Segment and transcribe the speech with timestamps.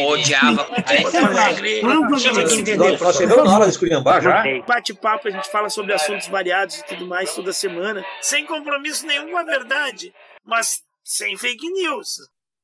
[0.00, 0.66] odiava.
[3.00, 4.44] Nós chegamos na hora de esculhambar já.
[4.66, 9.30] Bate-papo, a gente fala sobre assuntos variados e tudo mais toda semana, sem compromisso nenhum
[9.30, 10.12] com a verdade,
[10.44, 12.16] mas sem fake news.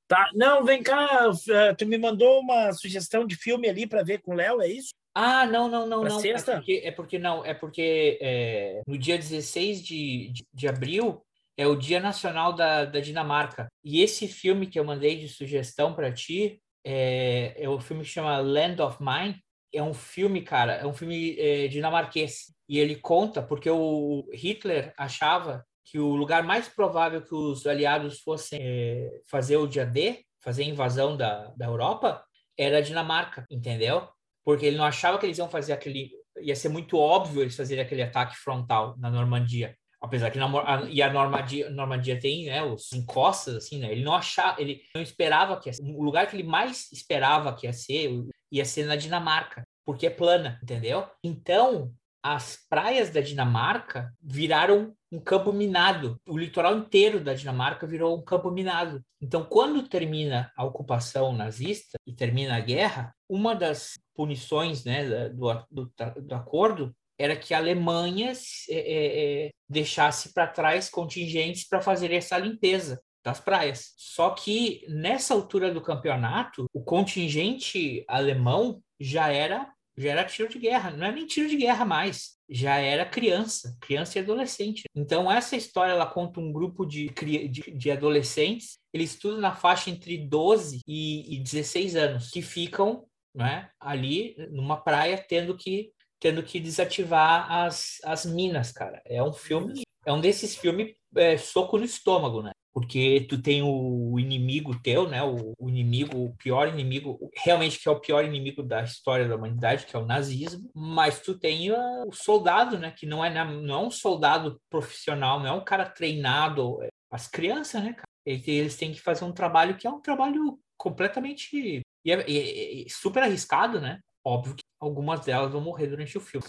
[0.06, 4.22] Tá, não, vem cá, eh, tu me mandou uma sugestão de filme ali para ver
[4.22, 4.94] com o Léo, é isso?
[5.14, 6.20] Ah, não, não, não, Pra não.
[6.20, 6.52] sexta?
[6.52, 11.20] É porque, é porque não, é porque é, no dia 16 de, de, de abril
[11.58, 13.66] é o Dia Nacional da, da Dinamarca.
[13.84, 16.60] E esse filme que eu mandei de sugestão para ti
[16.90, 19.36] é, é o filme que chama Land of Mine.
[19.70, 22.54] É um filme, cara, é um filme é, dinamarquês.
[22.66, 28.20] E ele conta porque o Hitler achava que o lugar mais provável que os aliados
[28.20, 32.24] fossem é, fazer o dia D, fazer a invasão da, da Europa,
[32.56, 34.08] era a Dinamarca, entendeu?
[34.42, 36.10] Porque ele não achava que eles iam fazer aquele.
[36.40, 39.76] ia ser muito óbvio eles fazerem aquele ataque frontal na Normandia.
[40.00, 43.90] Apesar que na, a, e a Normandia, Normandia tem né, os encostas, assim, né?
[43.90, 45.70] Ele não achava, ele não esperava que.
[45.82, 48.10] O lugar que ele mais esperava que ia ser,
[48.50, 51.06] ia ser na Dinamarca, porque é plana, entendeu?
[51.22, 56.20] Então, as praias da Dinamarca viraram um campo minado.
[56.28, 59.02] O litoral inteiro da Dinamarca virou um campo minado.
[59.20, 65.52] Então, quando termina a ocupação nazista e termina a guerra, uma das punições né, do,
[65.70, 68.32] do, do acordo era que a Alemanha
[68.68, 73.92] é, é, deixasse para trás contingentes para fazer essa limpeza das praias.
[73.96, 80.60] Só que nessa altura do campeonato, o contingente alemão já era já era tiro de
[80.60, 84.84] guerra, não é nem tiro de guerra mais, já era criança, criança e adolescente.
[84.94, 89.90] Então essa história ela conta um grupo de, de, de adolescentes, eles estudam na faixa
[89.90, 96.42] entre 12 e, e 16 anos, que ficam né, ali numa praia tendo que tendo
[96.42, 99.00] que desativar as, as minas, cara.
[99.04, 102.52] É um filme, é um desses filmes é, soco no estômago, né?
[102.72, 105.22] Porque tu tem o inimigo teu, né?
[105.22, 109.34] O, o inimigo, o pior inimigo, realmente que é o pior inimigo da história da
[109.34, 110.70] humanidade, que é o nazismo.
[110.74, 112.92] Mas tu tem o soldado, né?
[112.96, 116.80] Que não é, não é um soldado profissional, não é um cara treinado.
[116.82, 118.06] é As crianças, né, cara?
[118.24, 122.72] Eles, têm que fazer um trabalho que é um trabalho completamente e é- e é-
[122.86, 123.98] e super arriscado, né?
[124.24, 126.46] Óbvio que algumas delas vão morrer durante o filme.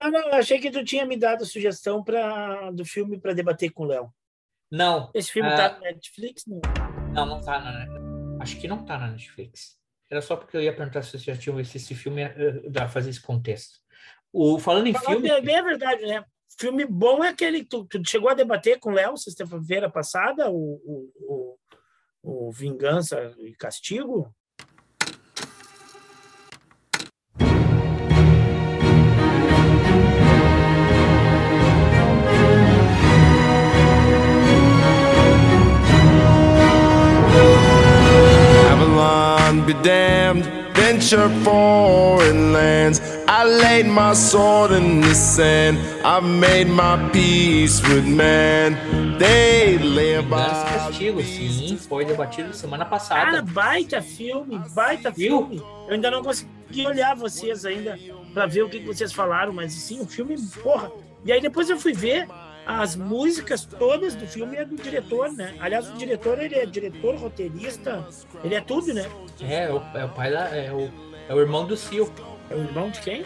[0.00, 3.84] Ah, não, achei que tu tinha me dado sugestão pra, do filme para debater com
[3.84, 4.10] o Léo.
[4.70, 5.56] Não, Esse filme Ah.
[5.56, 6.44] tá na Netflix?
[6.46, 6.60] Não.
[7.12, 9.78] não, não tá na Acho que não tá na Netflix.
[10.10, 12.88] Era só porque eu ia perguntar se vocês já tinham visto esse filme eh, dá
[12.88, 13.80] fazer esse contexto.
[14.32, 16.24] O, falando em Falar filme, bem, bem a verdade, né?
[16.58, 20.50] Filme bom é aquele que tu, tu chegou a debater com o Léo sexta-feira passada,
[20.50, 21.56] o, o,
[22.22, 24.32] o, o Vingança e Castigo.
[39.66, 40.44] Be damned,
[40.74, 43.00] venture foreign lands.
[43.26, 45.78] I laid my sword in the sand.
[46.04, 48.76] I made my peace with man.
[49.18, 50.78] They lay Vingança e by.
[50.78, 53.42] Castigo, sim, foi debatido semana Cara, passada.
[53.42, 55.38] baita filme, baita Viu?
[55.48, 55.62] filme.
[55.88, 57.98] Eu ainda não consegui olhar vocês ainda
[58.32, 60.92] para ver o que, que vocês falaram, mas sim, o filme, porra.
[61.24, 62.28] E aí depois eu fui ver
[62.66, 65.54] as músicas todas do filme é do diretor, né?
[65.60, 68.04] Aliás, o diretor, ele é diretor, roteirista,
[68.42, 69.06] ele é tudo, né?
[69.40, 70.48] É, é o, é o pai da.
[70.56, 70.90] É o,
[71.28, 72.10] é o irmão do Sil.
[72.50, 73.24] É o irmão de quem?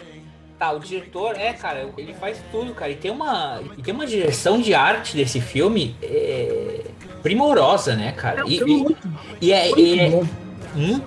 [0.59, 2.91] Tá, o diretor, é, cara, ele faz tudo, cara.
[2.91, 6.81] E tem uma, e tem uma direção de arte desse filme é,
[7.23, 8.41] primorosa, né, cara?
[8.41, 9.09] É um E, filme e- muito,
[9.41, 10.23] e é, muito e é- bom.
[10.75, 11.01] Hum?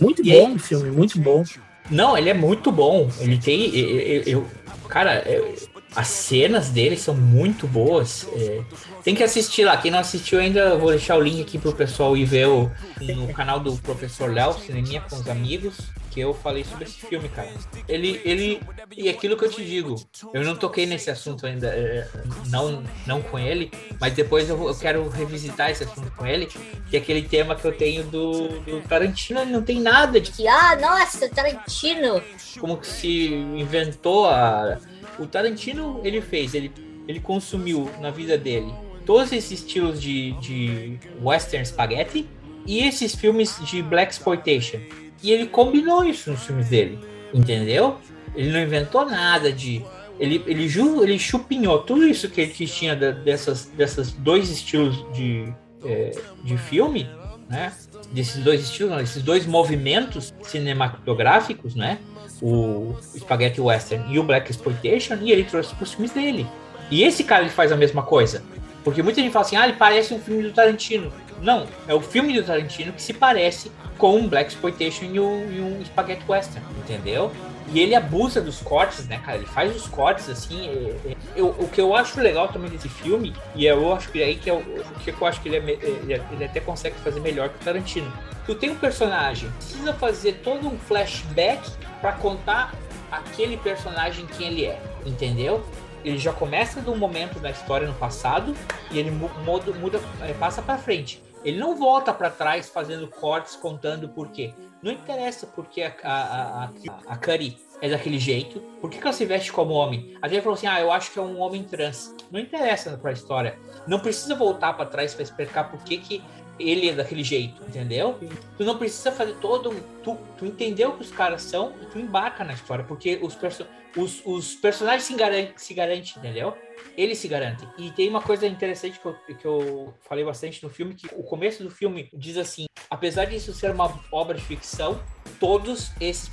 [0.00, 1.42] Muito E bom o filme, muito bom.
[1.90, 3.08] Não, ele é muito bom.
[3.20, 3.74] Ele tem.
[3.76, 4.46] Eu, eu- eu-
[4.88, 5.54] cara, é,
[5.94, 8.26] as cenas dele são muito boas.
[8.34, 8.62] é.
[9.02, 9.76] tem que assistir lá.
[9.76, 12.70] Quem não assistiu ainda, eu vou deixar o link aqui pro pessoal ir ver o,
[13.00, 15.76] no canal do Professor Léo, Cineminha com os amigos,
[16.10, 17.50] que eu falei sobre esse filme, cara.
[17.88, 18.20] Ele.
[18.24, 18.60] ele
[18.96, 19.96] e aquilo que eu te digo,
[20.34, 22.06] eu não toquei nesse assunto ainda, é,
[22.48, 26.46] não, não com ele, mas depois eu, eu quero revisitar esse assunto com ele,
[26.90, 30.30] que é aquele tema que eu tenho do, do Tarantino, ele não tem nada de
[30.30, 32.22] Que, ah, nossa, Tarantino.
[32.60, 34.78] como que se inventou a
[35.22, 36.72] o Tarantino ele fez ele
[37.06, 38.72] ele consumiu na vida dele
[39.04, 42.28] todos esses estilos de, de western spaghetti
[42.64, 44.78] e esses filmes de black exploitation.
[45.20, 46.98] E ele combinou isso nos filmes dele
[47.34, 47.98] entendeu?
[48.34, 49.84] Ele não inventou nada de
[50.20, 55.52] ele ele, ju, ele chupinhou tudo isso que ele tinha dessas dessas dois estilos de
[55.84, 56.12] é,
[56.44, 57.08] de filme
[57.48, 57.72] né
[58.12, 61.98] desses dois estilos não, esses dois movimentos cinematográficos né
[62.42, 66.44] o Spaghetti Western e o Black Exploitation e ele trouxe para os filmes dele.
[66.90, 68.42] E esse cara ele faz a mesma coisa.
[68.82, 71.12] Porque muita gente fala assim, ah, ele parece um filme do Tarantino.
[71.40, 75.52] Não, é o filme do Tarantino que se parece com um Black Exploitation e um,
[75.52, 77.30] e um Spaghetti Western, entendeu?
[77.68, 79.38] E ele abusa dos cortes, né, cara?
[79.38, 80.68] Ele faz os cortes assim.
[80.68, 84.22] É, é, eu, o que eu acho legal também desse filme, e eu acho que
[84.22, 84.62] aí que é o,
[85.02, 88.12] que eu acho que ele, é, ele, ele até consegue fazer melhor que o Tarantino.
[88.46, 91.70] Tu tem um personagem, precisa fazer todo um flashback
[92.00, 92.74] para contar
[93.10, 95.64] aquele personagem quem ele é, entendeu?
[96.04, 98.54] Ele já começa de um momento da história no passado
[98.90, 101.22] e ele muda, muda é, passa para frente.
[101.44, 104.52] Ele não volta para trás fazendo cortes contando por quê.
[104.82, 106.70] Não interessa porque a, a, a,
[107.06, 108.60] a Curry é daquele jeito.
[108.80, 110.16] Por que, que ela se veste como homem?
[110.20, 112.14] A gente falou assim: ah, eu acho que é um homem trans.
[112.30, 113.58] Não interessa pra história.
[113.86, 116.22] Não precisa voltar para trás para explicar por que, que
[116.58, 118.18] ele é daquele jeito, entendeu?
[118.56, 119.74] Tu não precisa fazer todo.
[120.02, 123.34] Tu, tu entendeu o que os caras são e tu embarca na história, porque os,
[123.34, 123.66] perso
[123.96, 126.56] os, os personagens se garantem, se garante, entendeu?
[126.96, 127.68] Eles se garantem.
[127.78, 131.22] E tem uma coisa interessante que eu, que eu falei bastante no filme, que o
[131.22, 135.02] começo do filme diz assim: apesar disso ser uma obra de ficção,
[135.40, 136.30] todos esses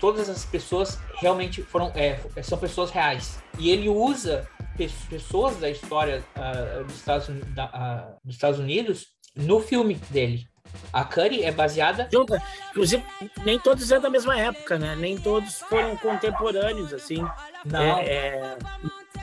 [0.00, 3.42] todas as pessoas realmente foram é, são pessoas reais.
[3.58, 4.48] E ele usa
[5.10, 10.46] pessoas da história uh, dos, Estados, da, uh, dos Estados Unidos no filme dele.
[10.92, 12.08] A Curry é baseada.
[12.70, 13.02] Inclusive,
[13.44, 14.96] nem todos é da mesma época, né?
[14.96, 17.24] Nem todos foram contemporâneos, assim.
[17.64, 17.98] Não.
[17.98, 18.56] É, é...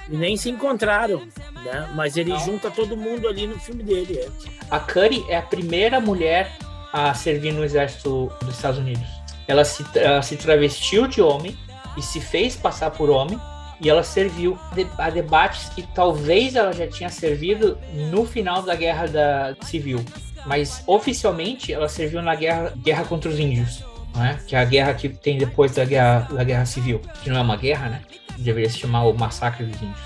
[0.07, 1.27] Nem se encontraram,
[1.63, 1.89] né?
[1.95, 2.39] Mas ele Não.
[2.39, 4.19] junta todo mundo ali no filme dele.
[4.19, 4.29] É.
[4.69, 6.55] A Curry é a primeira mulher
[6.93, 9.07] a servir no exército dos Estados Unidos.
[9.47, 11.57] Ela se, ela se travestiu de homem
[11.97, 13.39] e se fez passar por homem
[13.79, 14.57] e ela serviu
[14.97, 20.03] a debates que talvez ela já tinha servido no final da guerra da civil,
[20.45, 23.83] mas oficialmente ela serviu na guerra, guerra contra os índios,
[24.15, 24.39] né?
[24.47, 27.41] que é a guerra que tem depois da guerra, da guerra civil, que não é
[27.41, 28.01] uma guerra, né?
[28.37, 29.99] Deveria se chamar o massacre dos índios.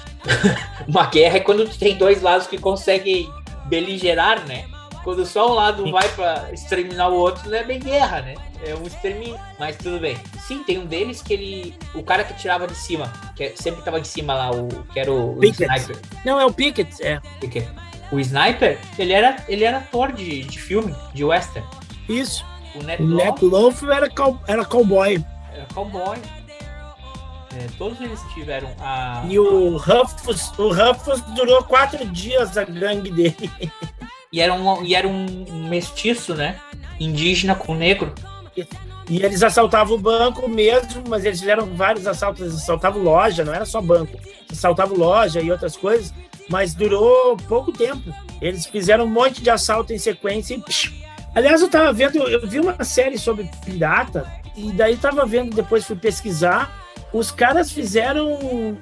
[0.87, 3.29] uma guerra é quando tem dois lados que conseguem
[3.65, 4.65] beligerar, né?
[5.03, 8.35] Quando só um lado vai para exterminar o outro, não é bem guerra, né?
[8.63, 10.17] É um extermínio, mas tudo bem.
[10.45, 11.75] Sim, tem um deles que ele.
[11.93, 14.99] O cara que tirava de cima, que é, sempre tava de cima lá, o que
[14.99, 15.97] era o, o sniper.
[16.25, 17.21] Não, é o Pickett, é.
[17.39, 17.69] Pickett.
[18.11, 21.65] O sniper, ele era, ele era ator de, de filme, de western.
[22.09, 22.45] Isso.
[22.75, 23.01] O Net,
[23.43, 25.23] Loaf era, cow, era cowboy.
[25.53, 26.17] Era cowboy.
[27.55, 29.23] É, todos eles tiveram a.
[29.27, 33.51] E o Ruffles, o Ruffles durou quatro dias a gangue dele.
[34.31, 36.59] E era um, e era um mestiço, né?
[36.99, 38.13] Indígena com negro.
[39.09, 42.41] E eles assaltavam o banco mesmo, mas eles fizeram vários assaltos.
[42.41, 44.19] Eles assaltavam loja, não era só banco.
[44.51, 46.13] Assaltavam loja e outras coisas,
[46.49, 48.13] mas durou pouco tempo.
[48.41, 50.61] Eles fizeram um monte de assalto em sequência e.
[50.61, 50.93] Psh.
[51.33, 54.25] Aliás, eu tava vendo, eu vi uma série sobre pirata,
[54.55, 56.87] e daí tava vendo, depois fui pesquisar.
[57.13, 58.77] Os caras fizeram.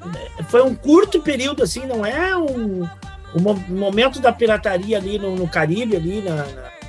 [0.49, 2.87] Foi um curto período, assim, não é um,
[3.69, 6.45] momento da pirataria ali no, no Caribe, ali na,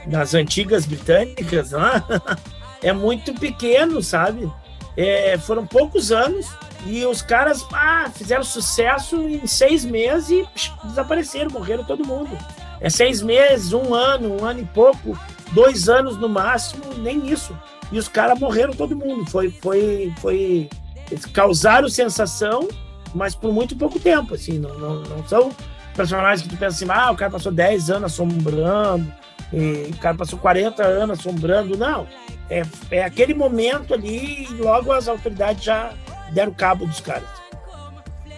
[0.07, 2.49] nas antigas britânicas, lá, é
[2.93, 4.51] muito pequeno, sabe?
[4.97, 6.47] É, foram poucos anos
[6.87, 12.37] e os caras ah, fizeram sucesso em seis meses e psh, desapareceram, morreram todo mundo.
[12.81, 15.19] É seis meses, um ano, um ano e pouco,
[15.53, 17.57] dois anos no máximo, nem isso.
[17.91, 19.29] E os caras morreram todo mundo.
[19.29, 20.69] Foi, foi, foi.
[21.11, 22.69] Eles causaram sensação,
[23.15, 24.59] mas por muito pouco tempo, assim.
[24.59, 25.51] Não, não, não são
[25.97, 29.13] personagens que tu pensa assim, ah, o cara passou 10 anos assombrando,
[29.53, 31.77] o cara passou 40 anos assombrando.
[31.77, 32.07] Não,
[32.51, 35.93] é, é aquele momento ali e logo as autoridades já
[36.33, 37.29] deram cabo dos caras.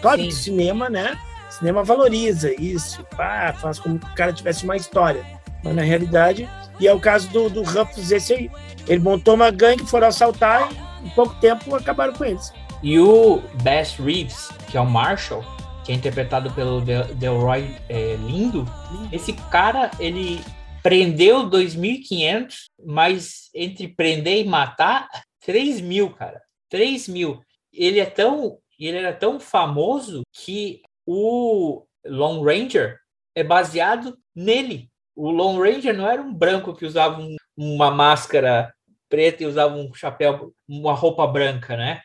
[0.00, 0.28] Claro Sim.
[0.28, 1.18] que cinema, né?
[1.50, 5.24] Cinema valoriza isso, pá, faz como se o cara tivesse uma história.
[5.62, 6.48] Mas na realidade,
[6.78, 8.50] e é o caso do, do Ruffles esse aí.
[8.88, 10.68] Ele montou uma gangue, foram assaltar
[11.02, 12.52] e em pouco tempo acabaram com eles.
[12.82, 15.44] E o Bass Reeves, que é o Marshall,
[15.84, 18.66] que é interpretado pelo Delroy é, Lindo,
[19.12, 20.42] esse cara, ele
[20.82, 25.08] prendeu 2.500, mas entre prender e matar,
[25.44, 26.40] 3 mil, cara.
[26.68, 27.40] 3 mil.
[27.72, 32.98] Ele é tão, ele era tão famoso que o Lone Ranger
[33.34, 34.88] é baseado nele.
[35.14, 38.72] O Lone Ranger não era um branco que usava um, uma máscara
[39.08, 42.00] preta e usava um chapéu, uma roupa branca, né?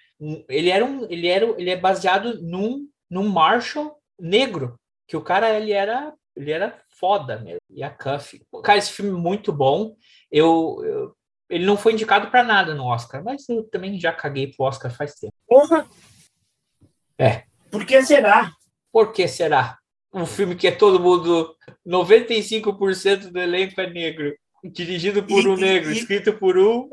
[0.50, 5.56] Ele era um, ele era, ele é baseado num, num Marshall negro, que o cara
[5.58, 7.60] ele era, ele era foda mesmo.
[7.70, 8.42] E a Cuff.
[8.64, 9.96] Cara, esse filme é muito bom.
[10.32, 11.16] Eu, eu
[11.48, 14.92] ele não foi indicado para nada no Oscar, mas eu também já caguei pro Oscar
[14.92, 15.34] faz tempo.
[15.48, 15.86] Porra!
[17.20, 17.44] É.
[17.70, 18.52] Por que será?
[18.92, 19.78] Por que será?
[20.12, 21.56] Um filme que é todo mundo.
[21.88, 24.34] 95% do elenco é negro.
[24.64, 26.90] Dirigido por e, um negro, e, escrito por um.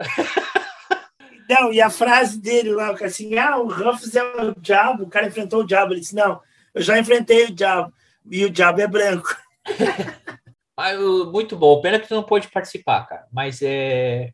[1.48, 5.26] Não, e a frase dele lá, assim, ah, o Ruffles é o diabo, o cara
[5.26, 5.94] enfrentou o diabo.
[5.94, 6.40] Ele disse, não,
[6.74, 7.92] eu já enfrentei o diabo,
[8.30, 9.34] e o diabo é branco.
[10.76, 11.80] Ah, eu- muito bom.
[11.80, 13.26] Pena que tu não pôde participar, cara.
[13.30, 14.32] Mas é.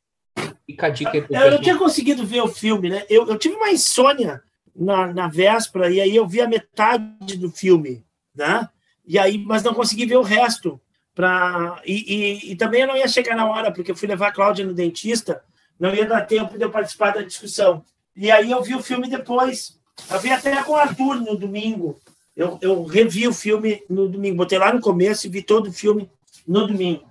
[0.64, 3.04] Fica a dica aí pro Eu não tinha conseguido ver o filme, né?
[3.11, 4.40] Eu, eu tive uma insônia
[4.75, 8.04] na, na véspera, e aí eu vi a metade do filme,
[8.35, 8.68] né?
[9.04, 10.80] E aí, mas não consegui ver o resto.
[11.14, 11.82] Pra...
[11.85, 12.14] E,
[12.47, 14.64] e, e também eu não ia chegar na hora, porque eu fui levar a Cláudia
[14.64, 15.42] no dentista,
[15.78, 17.85] não ia dar tempo de eu participar da discussão.
[18.14, 19.78] E aí eu vi o filme depois.
[20.11, 21.99] Eu vi até com o Arthur no domingo.
[22.38, 24.37] Eu, eu revi o filme no domingo.
[24.37, 26.09] Botei lá no começo e vi todo o filme
[26.47, 27.04] no domingo.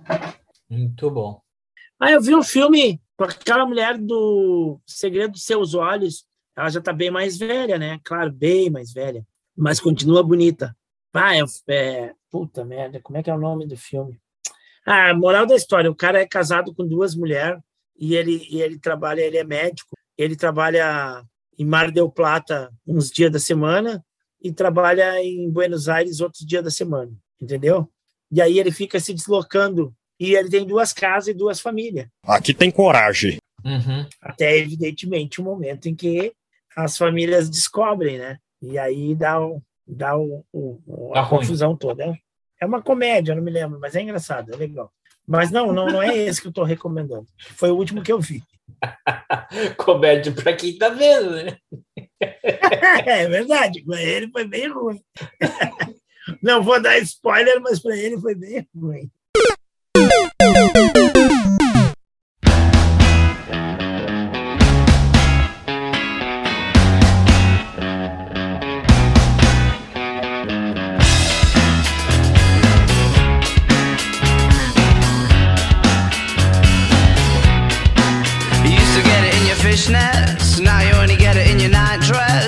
[0.70, 1.42] Muito bom.
[2.00, 6.24] Ah, eu vi um filme com aquela mulher do Segredo dos Seus Olhos.
[6.56, 8.00] Ela já tá bem mais velha, né?
[8.02, 9.22] Claro, bem mais velha.
[9.54, 10.74] Mas continua bonita.
[11.12, 12.14] Ah, é, é...
[12.30, 14.18] Puta merda, como é que é o nome do filme?
[14.86, 17.60] Ah, moral da história, o cara é casado com duas mulheres
[17.98, 21.22] e ele, e ele trabalha, ele é médico, ele trabalha
[21.58, 24.02] em Mar del Plata uns dias da semana
[24.42, 27.88] e trabalha em Buenos Aires outros dias da semana, entendeu?
[28.30, 32.06] E aí ele fica se deslocando e ele tem duas casas e duas famílias.
[32.24, 33.38] Aqui tem coragem.
[33.64, 34.06] Uhum.
[34.20, 36.32] Até, evidentemente, o momento em que
[36.76, 38.38] as famílias descobrem, né?
[38.62, 41.40] E aí dá, o, dá o, o- a ruim.
[41.40, 42.04] confusão toda.
[42.04, 42.14] É-
[42.60, 44.92] É uma comédia, eu não me lembro, mas é engraçado, é legal.
[45.26, 47.26] Mas não, não, não é esse que eu estou recomendando.
[47.56, 48.42] Foi o último que eu vi.
[49.76, 51.56] Comédia pra quem tá vendo, né?
[53.06, 55.00] É verdade, para ele foi bem ruim.
[56.42, 59.10] Não vou dar spoiler, mas para ele foi bem ruim.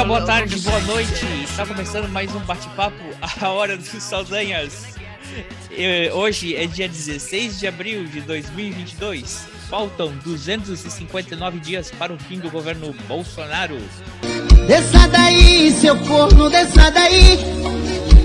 [0.00, 1.26] dia, boa tarde, boa noite.
[1.44, 4.94] Está começando mais um bate-papo A Hora dos Saldanhas.
[6.14, 9.46] Hoje é dia 16 de abril de 2022.
[9.68, 13.76] Faltam 259 dias para o fim do governo Bolsonaro.
[14.66, 17.38] Desça daí, seu corno, desça daí.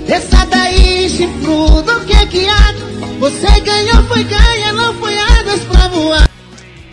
[0.06, 2.72] Desça daí, chifrudo, o que que há?
[3.18, 6.30] Você ganhou, foi ganha, não foi águas pra voar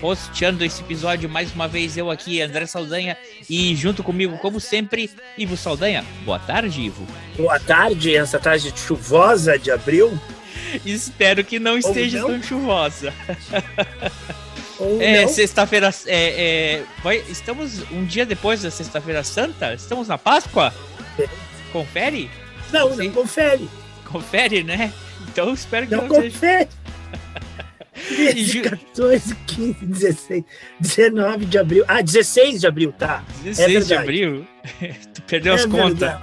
[0.04, 1.98] hosteando esse episódio mais uma vez.
[1.98, 3.18] Eu aqui, André Saldanha,
[3.50, 6.06] e junto comigo, como sempre, Ivo Saldanha.
[6.26, 7.08] Boa tarde, Ivo.
[7.38, 10.20] Boa tarde, essa tarde chuvosa de abril.
[10.86, 12.28] Espero que não esteja não?
[12.28, 13.14] tão chuvosa.
[15.00, 15.94] É, sexta-feira.
[16.08, 19.74] É, é, estamos um dia depois da Sexta-feira Santa?
[19.74, 20.74] Estamos na Páscoa?
[21.18, 21.28] É.
[21.72, 22.30] Confere?
[22.72, 23.70] Não, não, não confere.
[24.06, 24.92] Confere, né?
[25.28, 26.34] Então espero que não, não confere.
[26.34, 26.70] Seja...
[27.94, 30.44] 13, 14, 15, 16,
[30.80, 31.86] 19 de abril.
[31.88, 33.24] Ah, 16 de abril, tá.
[33.44, 34.48] 16 é de abril?
[35.14, 36.14] tu perdeu é as contas.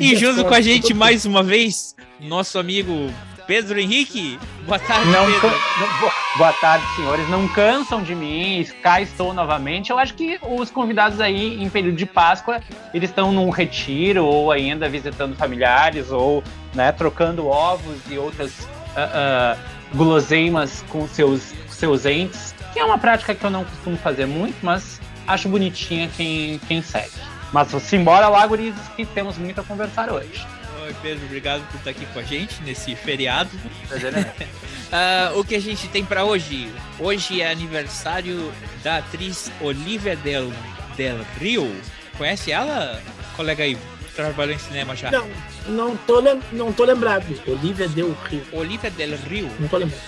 [0.00, 3.12] E junto com a gente mais uma vez, nosso amigo
[3.46, 4.38] Pedro Henrique.
[4.66, 5.48] Boa tarde, não, Pedro.
[5.48, 7.28] Não, boa tarde, senhores.
[7.28, 9.90] Não cansam de mim, cá estou novamente.
[9.90, 12.60] Eu acho que os convidados aí, em período de Páscoa,
[12.92, 16.42] eles estão num retiro ou ainda visitando familiares ou
[16.74, 22.98] né, trocando ovos e outras uh, uh, guloseimas com seus, seus entes, que é uma
[22.98, 27.12] prática que eu não costumo fazer muito, mas acho bonitinha quem, quem segue.
[27.52, 30.46] Mas simbora lá, gurizes, que temos muito a conversar hoje.
[30.82, 33.50] Oi, Pedro, obrigado por estar aqui com a gente nesse feriado.
[34.92, 36.70] Ah, o que a gente tem pra hoje?
[36.96, 38.52] Hoje é aniversário
[38.84, 40.52] da atriz Olivia Del,
[40.96, 41.68] Del Rio.
[42.16, 43.02] Conhece ela,
[43.34, 43.76] colega aí?
[44.14, 45.10] Trabalhou em cinema já.
[45.10, 45.28] Não,
[45.68, 47.24] não tô, lem- não tô lembrado.
[47.46, 48.42] Olivia deu Rio.
[48.52, 49.50] Olivia Del Rio.
[49.58, 50.02] Não tô lembrado.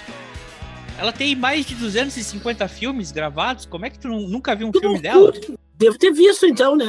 [0.98, 3.64] Ela tem mais de 250 filmes gravados.
[3.66, 5.32] Como é que tu nu- nunca viu um Que filme dela?
[5.78, 6.86] Devo ter visto, então, né?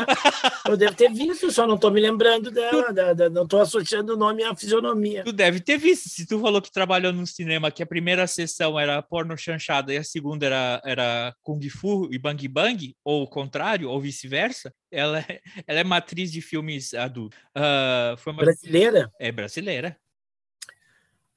[0.67, 2.91] Eu devo ter visto, só não tô me lembrando dela.
[2.91, 5.23] da- da- não tô associando o nome à fisionomia.
[5.23, 6.09] Tu deve ter visto.
[6.09, 9.97] Se tu falou que trabalhou no cinema, que a primeira sessão era porno chanchada e
[9.97, 15.19] a segunda era, era Kung Fu e Bang Bang, ou o contrário, ou vice-versa, ela,
[15.19, 17.37] é- ela é uma atriz de filmes adultos.
[17.53, 19.11] Ah, foi uma, Brasileira?
[19.19, 19.95] é brasileira.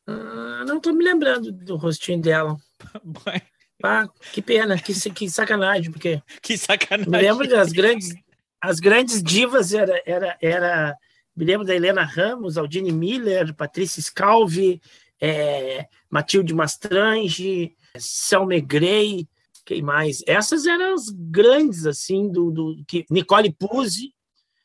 [0.06, 2.56] Ah, não tô me lembrando do rostinho dela.
[3.82, 7.10] Ah, que pena, que, que sacanagem, porque que me sacanagem.
[7.10, 8.14] lembro das grandes,
[8.60, 10.96] as grandes divas era, era, era
[11.34, 14.80] me lembro da Helena Ramos, Aldine Miller, Patrícia Scalvi,
[15.20, 19.26] é, Matilde Mastrange, Selma Grey,
[19.64, 20.22] quem mais?
[20.26, 24.12] Essas eram as grandes, assim, do, do que Nicole Puzzi.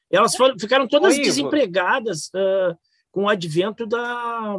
[0.09, 2.77] Elas foram, ficaram todas Oi, desempregadas uh,
[3.11, 4.57] com o advento da,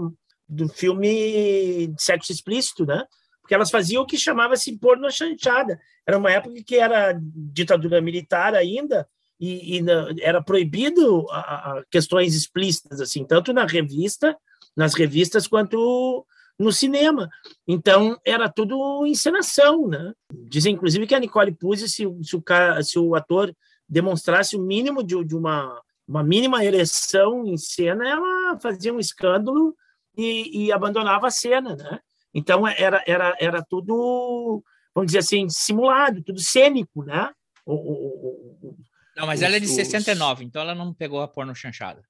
[0.48, 3.04] do filme de sexo explícito, né?
[3.48, 5.80] Porque elas faziam o que chamava-se porno chanchada.
[6.06, 9.08] Era uma época que era ditadura militar ainda
[9.40, 11.38] e, e na, era proibido a,
[11.78, 14.36] a questões explícitas, assim, tanto na revista,
[14.76, 16.26] nas revistas, quanto
[16.58, 17.30] no cinema.
[17.66, 20.12] Então, era tudo encenação, né?
[20.30, 22.42] Dizem, inclusive, que a Nicole Puzzi, se, se, o,
[22.82, 23.50] se o ator
[23.88, 29.74] demonstrasse o mínimo de, de uma, uma mínima ereção em cena, ela fazia um escândalo
[30.14, 31.98] e, e abandonava a cena, né?
[32.38, 34.62] Então, era, era, era tudo,
[34.94, 37.30] vamos dizer assim, simulado, tudo cênico, né?
[37.66, 38.76] O, o, o,
[39.16, 42.02] Não, mas ela é de os- 69, então ela não pegou a porno chanchada.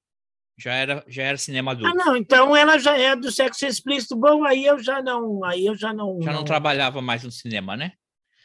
[0.57, 1.89] Já era, já era cinema adulto.
[1.89, 4.15] Ah, não, então ela já é do sexo explícito.
[4.15, 6.21] Bom, aí eu já não, aí eu já não.
[6.21, 7.93] Já não trabalhava mais no cinema, né?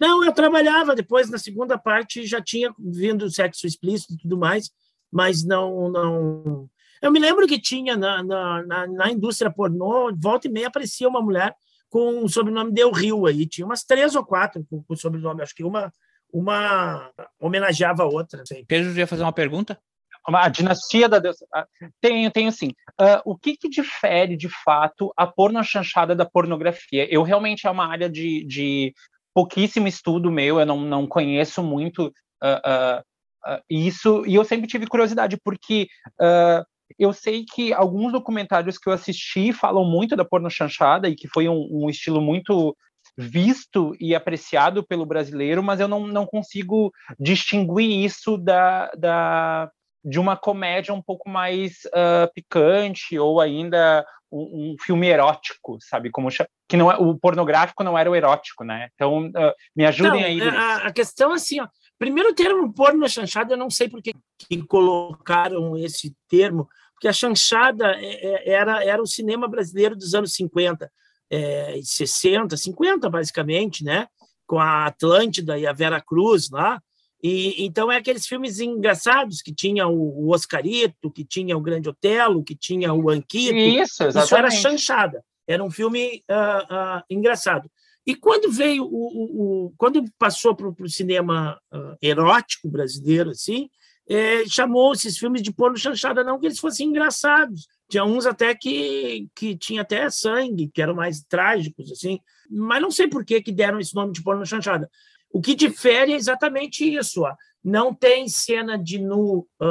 [0.00, 4.70] Não, eu trabalhava depois na segunda parte já tinha vindo sexo explícito e tudo mais,
[5.10, 6.68] mas não não.
[7.02, 11.08] Eu me lembro que tinha na, na, na, na indústria pornô, volta e meia aparecia
[11.08, 11.54] uma mulher
[11.94, 15.54] com o sobrenome Del Rio aí, tinha umas três ou quatro com o sobrenome, acho
[15.54, 15.92] que uma
[16.32, 18.44] uma homenageava a outra.
[18.44, 18.64] sei.
[18.66, 19.78] Pedro ia fazer uma pergunta?
[20.26, 21.46] A dinastia da deusa.
[21.54, 21.64] ah,
[22.00, 22.70] Tenho, tenho sim.
[22.98, 27.06] Ah, o que, que difere, de fato, a pornochanchada da pornografia?
[27.08, 28.92] Eu realmente é uma área de, de
[29.32, 33.04] pouquíssimo estudo meu, eu não, não conheço muito ah,
[33.44, 35.86] ah, isso, e eu sempre tive curiosidade, porque
[36.20, 36.64] ah,
[36.98, 41.48] eu sei que alguns documentários que eu assisti falam muito da pornochanchada, e que foi
[41.48, 42.76] um, um estilo muito
[43.16, 49.70] visto e apreciado pelo brasileiro, mas eu não, não consigo distinguir isso da, da,
[50.04, 56.10] de uma comédia um pouco mais ah, picante ou ainda um, um filme erótico, sabe?
[56.10, 56.28] Como
[56.68, 58.88] que não é, o pornográfico não era o erótico, né?
[58.94, 60.40] Então ah, me ajudem Não, aí.
[60.40, 61.68] é, a, a questão é assim, ó.
[62.04, 67.14] Primeiro termo porno chanchada, eu não sei por que, que colocaram esse termo, porque a
[67.14, 70.92] chanchada é- é- era, era o cinema brasileiro dos anos 50,
[71.30, 74.06] é, e 60, 50 basicamente, né?
[74.46, 76.78] Com a Atlântida e a Vera Cruz lá.
[77.22, 81.88] E, então é aqueles filmes engraçados que tinha o, o Oscarito, que tinha o Grande
[81.88, 83.54] Otelo, que tinha o Anquito.
[83.54, 84.56] Isso, Isso era exatamente.
[84.56, 85.24] chanchada.
[85.48, 87.66] Era um filme ah, ah, engraçado.
[88.06, 93.68] E quando veio o, o- o- quando passou para o cinema ah, erótico brasileiro assim,
[94.08, 97.66] eh, chamou esses filmes de porno chanchada não que eles fossem engraçados.
[97.88, 102.18] Tinha uns até que que tinha até sangue, que eram mais trágicos assim,
[102.50, 104.90] mas não sei por que que deram esse nome de porno chanchada.
[105.30, 107.34] O que difere é exatamente isso, ó.
[107.62, 109.66] Não tem cena de nu, ah,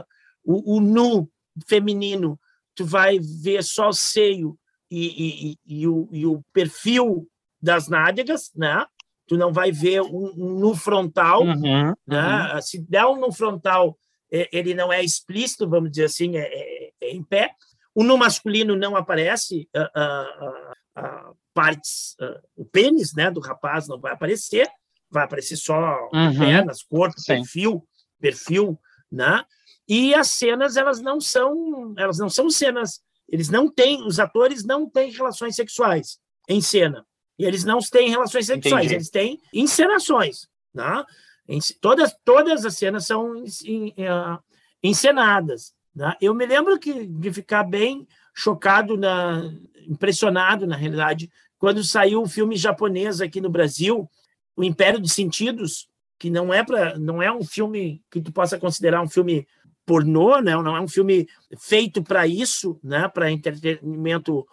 [0.00, 0.06] ah,
[0.44, 1.30] o, o nu
[1.68, 2.38] feminino,
[2.74, 4.58] tu vai ver só o seio
[4.90, 7.26] e, e- e- e o, e o perfil
[7.66, 8.86] das nádegas, né?
[9.26, 12.60] Tu não vai ver um, um nu frontal, Uhum, né?
[12.62, 13.98] Se der um nu frontal,
[14.32, 17.50] é, ele não é explícito, vamos dizer assim, é, é- é em pé.
[17.94, 23.40] O nu masculino não aparece ah, ah, ah, ah, partes, ah, o pênis, né, do
[23.40, 24.68] rapaz não vai aparecer,
[25.10, 26.38] vai aparecer só Uhum.
[26.38, 27.34] pernas, corpo, Sim.
[27.38, 27.86] perfil,
[28.20, 28.78] perfil,
[29.10, 29.44] né?
[29.88, 34.64] E as cenas elas não são, elas não são cenas, eles não têm, os atores
[34.64, 37.04] não têm relações sexuais em cena.
[37.38, 38.94] E eles não têm relações sexuais, Entendi.
[38.94, 41.04] eles têm encenações, né?
[41.80, 44.38] Todas, todas as cenas são eh,
[44.82, 45.74] encenadas.
[45.94, 46.14] Né?
[46.20, 49.50] Eu me lembro que, de ficar bem chocado, na,
[49.86, 54.10] impressionado, na realidade, quando saiu o filme japonês aqui no Brasil,
[54.56, 58.58] O Império dos Sentidos, que não é para não é um filme que tu possa
[58.58, 59.46] considerar um filme
[59.84, 60.52] pornô, né?
[60.52, 63.08] não é um filme feito para isso, né?
[63.08, 64.46] para entretenimento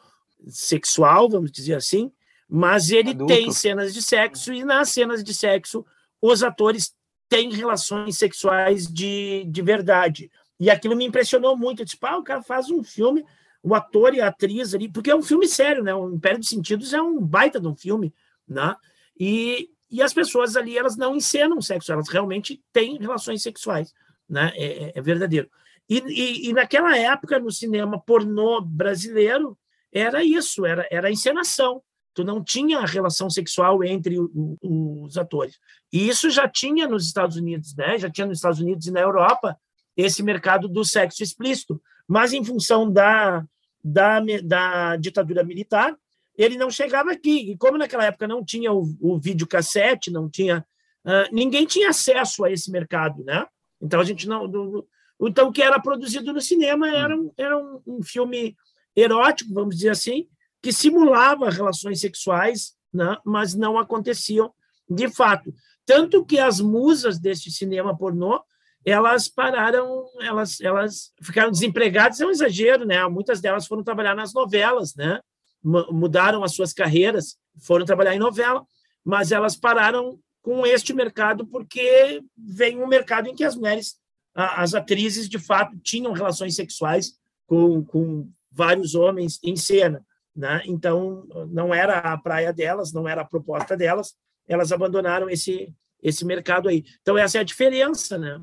[0.47, 2.11] sexual, vamos dizer assim,
[2.55, 3.33] mas ele Adulto.
[3.33, 5.83] tem cenas de sexo e nas cenas de sexo
[6.21, 6.93] os atores
[7.27, 10.29] têm relações sexuais de, de verdade.
[10.59, 11.81] E aquilo me impressionou muito.
[11.81, 13.25] Eu disse, pá, o cara faz um filme,
[13.63, 15.95] o ator e a atriz ali, porque é um filme sério, né?
[15.95, 18.13] O Império dos Sentidos é um baita de um filme,
[18.47, 18.75] né?
[19.19, 23.91] E, e as pessoas ali, elas não encenam sexo, elas realmente têm relações sexuais,
[24.29, 24.51] né?
[24.53, 25.49] É, é- é verdadeiro.
[25.89, 29.57] E, e, e naquela época, no cinema pornô brasileiro,
[29.91, 31.81] era isso, era, era a encenação.
[32.13, 35.57] Tu não tinha relação sexual entre o- o- os atores.
[35.91, 37.97] E isso já tinha nos Estados Unidos, né?
[37.97, 39.57] Já tinha nos Estados Unidos e na Europa
[39.97, 41.81] esse mercado do sexo explícito.
[42.07, 43.43] Mas em função da,
[43.83, 45.95] da, da ditadura militar,
[46.37, 47.51] ele não chegava aqui.
[47.51, 50.65] E como naquela época não tinha o, o videocassete, não tinha.
[51.05, 53.45] ah, ninguém tinha acesso a esse mercado, né?
[53.81, 54.47] Então a gente não.
[54.47, 54.87] do-
[55.21, 58.55] Então, o que era produzido no cinema era, um, era um, um filme
[58.95, 60.27] erótico, vamos dizer assim,
[60.63, 63.17] que simulava relações sexuais, né?
[63.25, 64.51] mas não aconteciam
[64.89, 65.53] de fato.
[65.85, 68.41] Tanto que as musas deste cinema pornô
[68.85, 73.05] elas pararam, elas, elas ficaram desempregadas, é um exagero, né?
[73.07, 75.21] Muitas delas foram trabalhar nas novelas, né?
[75.63, 78.65] Mudaram as suas carreiras, foram trabalhar em novela,
[79.03, 83.95] mas elas pararam com este mercado porque vem um mercado em que as mulheres,
[84.35, 87.13] as atrizes, de fato, tinham relações sexuais
[87.47, 90.61] com, com vários homens em cena, né?
[90.65, 94.15] Então, não era a praia delas, não era a proposta delas,
[94.47, 96.83] elas abandonaram esse esse mercado aí.
[97.01, 98.37] Então essa é a diferença, né?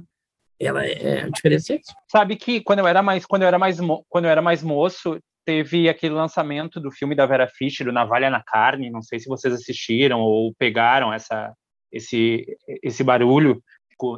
[0.61, 1.74] ela é, é a diferença.
[1.74, 4.62] É Sabe que quando eu era mais quando eu era mais quando eu era mais
[4.62, 8.90] moço teve aquele lançamento do filme da Vera Fischer, do Navalha na Carne.
[8.90, 11.53] Não sei se vocês assistiram ou pegaram essa
[11.90, 12.44] esse
[12.83, 13.62] esse barulho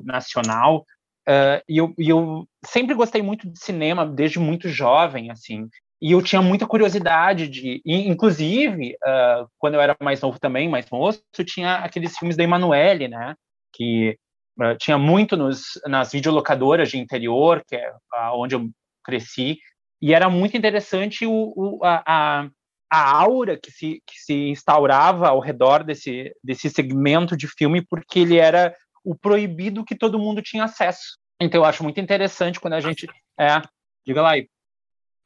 [0.04, 0.84] nacional.
[1.28, 5.68] Uh, e, eu, e eu sempre gostei muito de cinema desde muito jovem, assim.
[6.02, 10.90] E eu tinha muita curiosidade de, inclusive, uh, quando eu era mais novo também, mais
[10.90, 13.36] moço, tinha aqueles filmes da Emanuele, né?
[13.72, 14.18] Que
[14.60, 17.90] Uh, tinha muito nos, nas videolocadoras de interior, que é
[18.34, 18.68] onde eu
[19.02, 19.58] cresci,
[20.00, 22.46] e era muito interessante o, o, a,
[22.90, 28.18] a aura que se, que se instaurava ao redor desse, desse segmento de filme, porque
[28.18, 31.16] ele era o proibido que todo mundo tinha acesso.
[31.40, 33.08] Então eu acho muito interessante quando a gente.
[33.40, 33.62] É,
[34.06, 34.48] diga lá aí.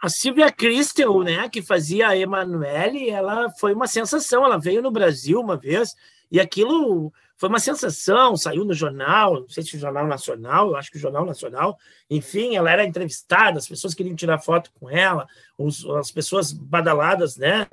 [0.01, 4.45] A Silvia Christel, né, que fazia a Emanuele, ela foi uma sensação.
[4.45, 5.95] Ela veio no Brasil uma vez
[6.31, 10.77] e aquilo foi uma sensação, saiu no jornal, não sei se o Jornal Nacional, eu
[10.77, 11.79] acho que o Jornal Nacional,
[12.09, 15.27] enfim, ela era entrevistada, as pessoas queriam tirar foto com ela,
[15.59, 17.67] os, as pessoas badaladas, né?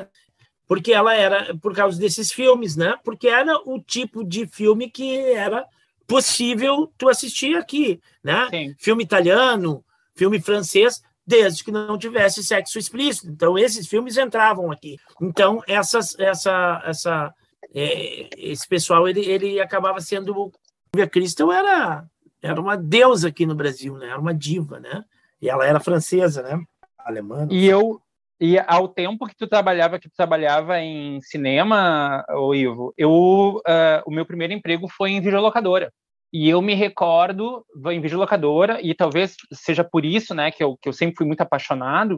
[0.68, 2.96] Porque ela era, por causa desses filmes, né?
[3.06, 5.66] Porque era o tipo de filme que era
[6.06, 8.50] possível tu assistir aqui, né?
[8.50, 8.76] Sim.
[8.78, 9.84] Filme italiano,
[10.14, 13.30] filme francês, desde que não tivesse sexo explícito.
[13.30, 14.98] Então, esses filmes entravam aqui.
[15.22, 17.34] Então, essas, essa, essa
[17.74, 20.52] é, esse pessoal ele, ele acabava sendo
[20.94, 22.06] Silvia Crystal era
[22.42, 24.10] era uma deusa aqui no Brasil, né?
[24.10, 25.06] Era uma diva, né?
[25.42, 26.62] E ela era francesa, né?
[26.98, 27.48] Alemã.
[27.50, 28.02] E eu
[28.40, 34.04] e ao tempo que tu trabalhava, que tu trabalhava em cinema, o Ivo, eu uh,
[34.06, 35.92] o meu primeiro emprego foi em videolocadora.
[36.34, 40.90] E eu me recordo em videolocadora e talvez seja por isso, né, que eu, que
[40.90, 42.16] eu sempre fui muito apaixonado.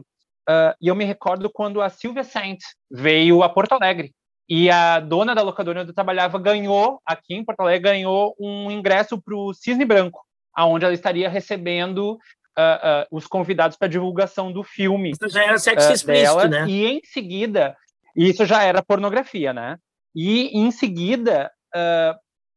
[0.48, 4.12] Uh, e eu me recordo quando a Silvia Saint veio a Porto Alegre
[4.48, 8.70] e a dona da locadora onde eu trabalhava ganhou, aqui em Porto Alegre, ganhou um
[8.70, 10.24] ingresso para o Cisne Branco,
[10.54, 15.10] aonde ela estaria recebendo uh, uh, os convidados para divulgação do filme.
[15.10, 16.66] Isso já era sexo uh, explícito, né?
[16.68, 17.76] E em seguida,
[18.14, 19.76] isso já era pornografia, né?
[20.14, 21.50] E em seguida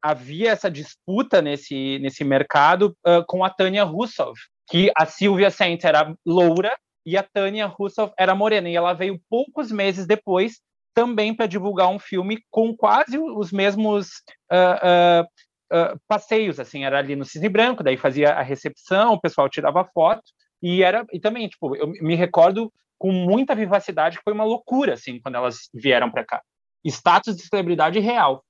[0.01, 2.95] havia essa disputa nesse, nesse mercado
[3.27, 4.35] com a Tânia Russov,
[4.69, 8.69] que a Silvia Saint era loura e a Tânia Russov era morena.
[8.69, 10.59] E ela veio poucos meses depois
[10.93, 14.07] também para divulgar um filme com quase os mesmos
[14.51, 19.21] uh, uh, uh, passeios, assim, era ali no Cisne Branco, daí fazia a recepção, o
[19.21, 20.23] pessoal tirava foto,
[20.61, 24.93] e era, e também, tipo, eu me recordo com muita vivacidade que foi uma loucura,
[24.93, 26.41] assim, quando elas vieram para cá.
[26.83, 28.43] Status de celebridade real.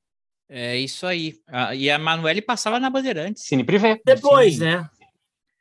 [0.49, 1.39] É isso aí.
[1.75, 3.43] e a Manuele passava na Bandeirantes.
[3.45, 4.01] Cine Privé.
[4.03, 4.61] Depois, Sim.
[4.61, 4.89] né?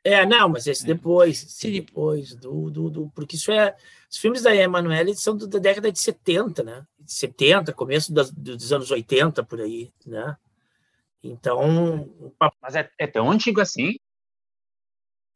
[0.03, 0.87] É, não, mas esse é.
[0.87, 3.75] depois, sim, depois do, do, do, porque isso é,
[4.09, 6.85] os filmes da Emanuele são da década de 70, né?
[7.05, 10.37] 70, começo das, dos anos 80 por aí, né?
[11.21, 12.09] Então,
[12.61, 13.95] mas é, é tão antigo assim?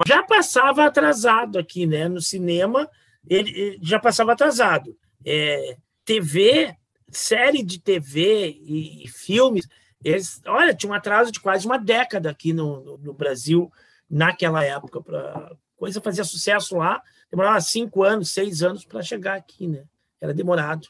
[0.07, 2.07] Já passava atrasado aqui, né?
[2.07, 2.89] No cinema,
[3.29, 4.97] ele já passava atrasado.
[5.25, 6.75] É, TV,
[7.13, 9.67] série de TV e, e filmes,
[10.03, 13.71] eles, olha, tinha um atraso de quase uma década aqui no, no, no Brasil
[14.09, 15.01] naquela época.
[15.01, 19.85] Pra, coisa fazia sucesso lá, demorava cinco anos, seis anos para chegar aqui, né?
[20.19, 20.87] Era demorado.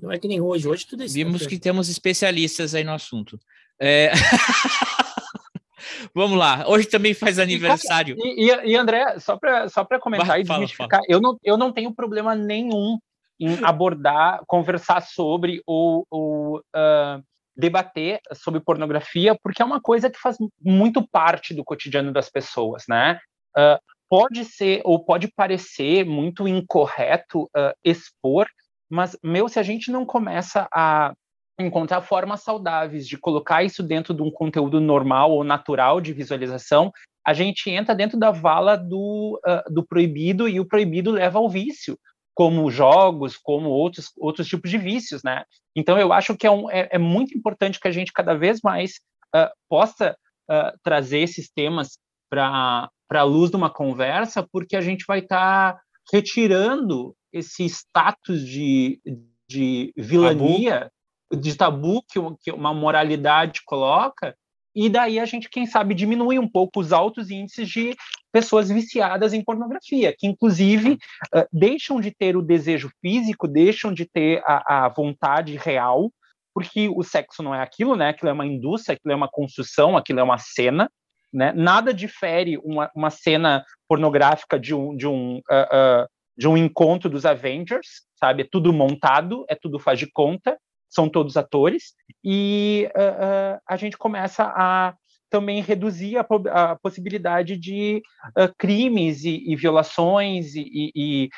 [0.00, 0.68] Não é que nem hoje.
[0.68, 3.40] Hoje tudo é Vimos que temos especialistas aí no assunto.
[3.78, 4.12] É...
[6.14, 6.68] Vamos lá.
[6.68, 8.16] Hoje também faz aniversário.
[8.18, 11.06] E, e, e André, só para só comentar Vai, e fala, desmistificar, fala.
[11.08, 12.98] Eu, não, eu não tenho problema nenhum
[13.38, 17.22] em abordar, conversar sobre ou, ou uh,
[17.56, 22.84] debater sobre pornografia, porque é uma coisa que faz muito parte do cotidiano das pessoas,
[22.88, 23.18] né?
[23.56, 28.46] Uh, pode ser ou pode parecer muito incorreto uh, expor,
[28.88, 31.12] mas, meu, se a gente não começa a
[31.58, 36.92] encontrar formas saudáveis de colocar isso dentro de um conteúdo normal ou natural de visualização,
[37.26, 41.48] a gente entra dentro da vala do, uh, do proibido e o proibido leva ao
[41.48, 41.98] vício
[42.36, 45.42] como jogos, como outros, outros tipos de vícios, né?
[45.74, 48.60] Então, eu acho que é, um, é, é muito importante que a gente cada vez
[48.62, 49.00] mais
[49.34, 50.14] uh, possa
[50.50, 51.98] uh, trazer esses temas
[52.30, 55.80] para para a luz de uma conversa, porque a gente vai estar tá
[56.12, 59.00] retirando esse status de,
[59.48, 60.90] de vilania,
[61.30, 61.42] tabu.
[61.42, 64.36] de tabu que, que uma moralidade coloca,
[64.74, 67.96] e daí a gente, quem sabe, diminui um pouco os altos índices de
[68.36, 70.98] pessoas viciadas em pornografia, que inclusive
[71.34, 76.12] uh, deixam de ter o desejo físico, deixam de ter a, a, vontade real,
[76.52, 78.10] porque o sexo não é aquilo, né?
[78.10, 80.90] Aquilo é uma indústria, aquilo é uma construção, aquilo é uma cena,
[81.32, 81.50] né?
[81.56, 87.08] Nada difere uma, uma cena pornográfica de um, de um, uh, uh, de um encontro
[87.08, 88.42] dos Avengers, sabe?
[88.42, 90.58] É tudo montado, é tudo faz de conta,
[90.90, 94.94] são todos atores, e uh, a gente começa a
[95.30, 98.02] também reduzir a, a possibilidade de
[98.38, 101.28] uh, crimes e, e, violações e, e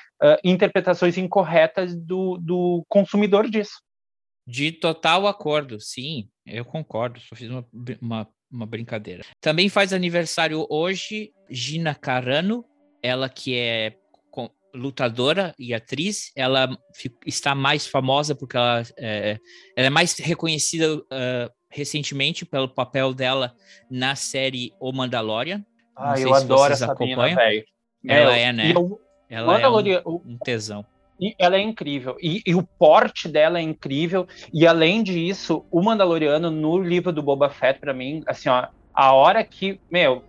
[0.45, 3.81] interpretações incorretas do, do consumidor disso.
[4.47, 7.67] De total acordo, sim, eu concordo, só fiz uma,
[8.01, 9.23] uma, uma brincadeira.
[9.41, 12.65] Também faz aniversário hoje Gina Carano,
[13.03, 13.97] ela que é
[14.75, 16.69] lutadora e atriz, ela
[17.27, 19.39] está mais famosa porque ela é,
[19.77, 23.55] ela é mais reconhecida uh, recentemente pelo papel dela
[23.91, 25.65] na série O Mandalorian.
[25.97, 27.37] Ah, eu adoro essa acompanham.
[27.37, 27.65] velho.
[28.07, 28.73] Ela é, é né?
[28.75, 30.85] Eu, ela é um, um tesão.
[31.21, 32.17] E ela é incrível.
[32.21, 34.27] E, e, o porte dela é incrível.
[34.53, 39.13] E além disso, o Mandaloriano, no livro do Boba Fett, para mim, assim, ó, a
[39.13, 39.81] hora que.
[39.91, 40.23] Meu,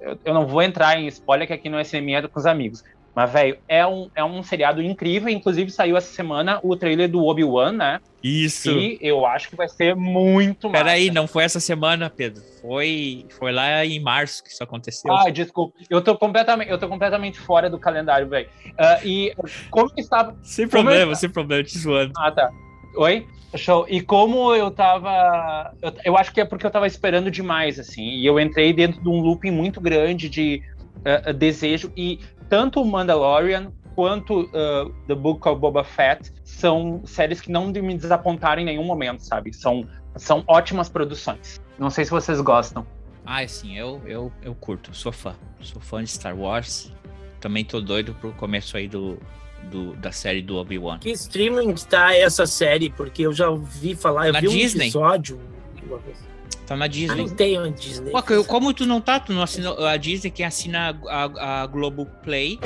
[0.00, 2.84] eu, eu, não vou entrar em spoiler, que aqui no SME é com os amigos.
[3.16, 5.30] Mas, velho, é um, é um seriado incrível.
[5.30, 8.00] Inclusive, saiu essa semana o trailer do Obi-Wan, né?
[8.22, 8.70] Isso.
[8.70, 10.84] E eu acho que vai ser muito massa.
[10.84, 12.42] Peraí, não foi essa semana, Pedro.
[12.60, 15.10] Foi, foi lá em março que isso aconteceu.
[15.10, 15.74] Ah, desculpa.
[15.88, 18.50] Eu tô completamente, eu tô completamente fora do calendário, velho.
[18.66, 19.34] Uh, e
[19.70, 20.36] como estava.
[20.42, 21.16] Sem problema, eu...
[21.16, 22.12] sem problema, te zoando.
[22.18, 22.50] Ah, tá.
[22.96, 23.26] Oi?
[23.54, 23.86] Show.
[23.88, 25.72] E como eu tava.
[25.80, 28.02] Eu, eu, acho que é porque eu tava esperando demais, assim.
[28.02, 30.62] E eu entrei dentro de um looping muito grande de
[30.98, 31.92] uh, desejo.
[31.96, 37.68] E tanto o Mandalorian quanto uh, The Book of Boba Fett são séries que não
[37.68, 39.52] me desapontaram em nenhum momento, sabe?
[39.54, 41.60] São, são ótimas produções.
[41.78, 42.86] Não sei se vocês gostam.
[43.24, 45.34] Ah, sim, eu, eu, eu curto, sou fã.
[45.60, 46.92] Sou fã de Star Wars.
[47.40, 49.18] Também tô doido pro começo aí do,
[49.70, 50.98] do da série do Obi-Wan.
[50.98, 52.90] Que streaming está essa série?
[52.90, 54.84] Porque eu já ouvi falar, eu Na vi Disney.
[54.84, 55.40] um episódio.
[56.66, 57.20] Tá na Disney.
[57.20, 58.10] Eu não tenho a Disney.
[58.10, 59.20] Pô, como tu não tá?
[59.20, 62.58] Tu não assina a Disney, quem assina a, a Globoplay.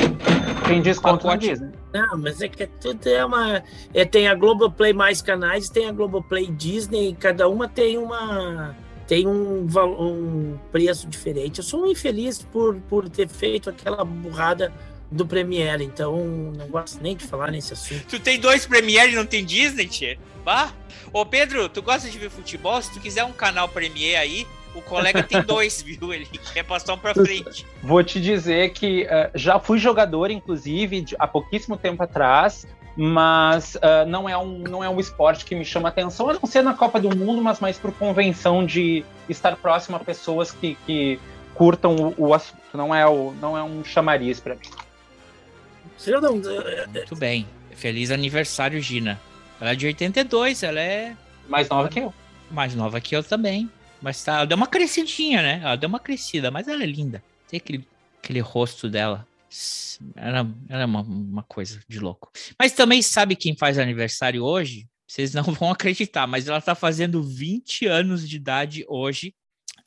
[0.66, 1.70] Tem desconto na Disney.
[1.92, 3.62] Não, mas é que tudo é uma.
[3.92, 8.74] É, tem a Globoplay mais canais, tem a Globoplay Disney, cada uma tem uma.
[9.06, 9.66] Tem um,
[9.98, 11.58] um preço diferente.
[11.58, 14.72] Eu sou um infeliz por, por ter feito aquela burrada
[15.10, 16.16] do Premiere, então
[16.56, 18.04] não gosto nem de falar nesse assunto.
[18.08, 20.18] Tu tem dois Premiere e não tem Disney, tchê?
[20.44, 20.72] Bah!
[21.12, 22.80] Ô Pedro, tu gosta de ver futebol?
[22.80, 26.12] Se tu quiser um canal Premiere aí, o colega tem dois, viu?
[26.12, 27.66] Ele quer passar um pra frente.
[27.82, 33.74] Vou te dizer que uh, já fui jogador, inclusive, de, há pouquíssimo tempo atrás, mas
[33.76, 36.62] uh, não, é um, não é um esporte que me chama atenção, a não ser
[36.62, 41.18] na Copa do Mundo, mas mais por convenção de estar próximo a pessoas que, que
[41.54, 42.60] curtam o, o assunto.
[42.72, 44.89] Não é, o, não é um chamariz para mim.
[46.88, 47.46] Muito bem.
[47.76, 49.20] Feliz aniversário, Gina.
[49.60, 51.14] Ela é de 82, ela é.
[51.46, 52.14] Mais nova que eu.
[52.50, 53.70] Mais nova que eu também.
[54.00, 55.60] Mas tá, ela deu uma crescidinha, né?
[55.62, 57.22] Ela deu uma crescida, mas ela é linda.
[57.46, 57.86] Tem aquele,
[58.22, 59.28] aquele rosto dela.
[60.16, 62.30] Ela, ela é uma, uma coisa de louco.
[62.58, 64.88] Mas também sabe quem faz aniversário hoje?
[65.06, 69.34] Vocês não vão acreditar, mas ela tá fazendo 20 anos de idade hoje.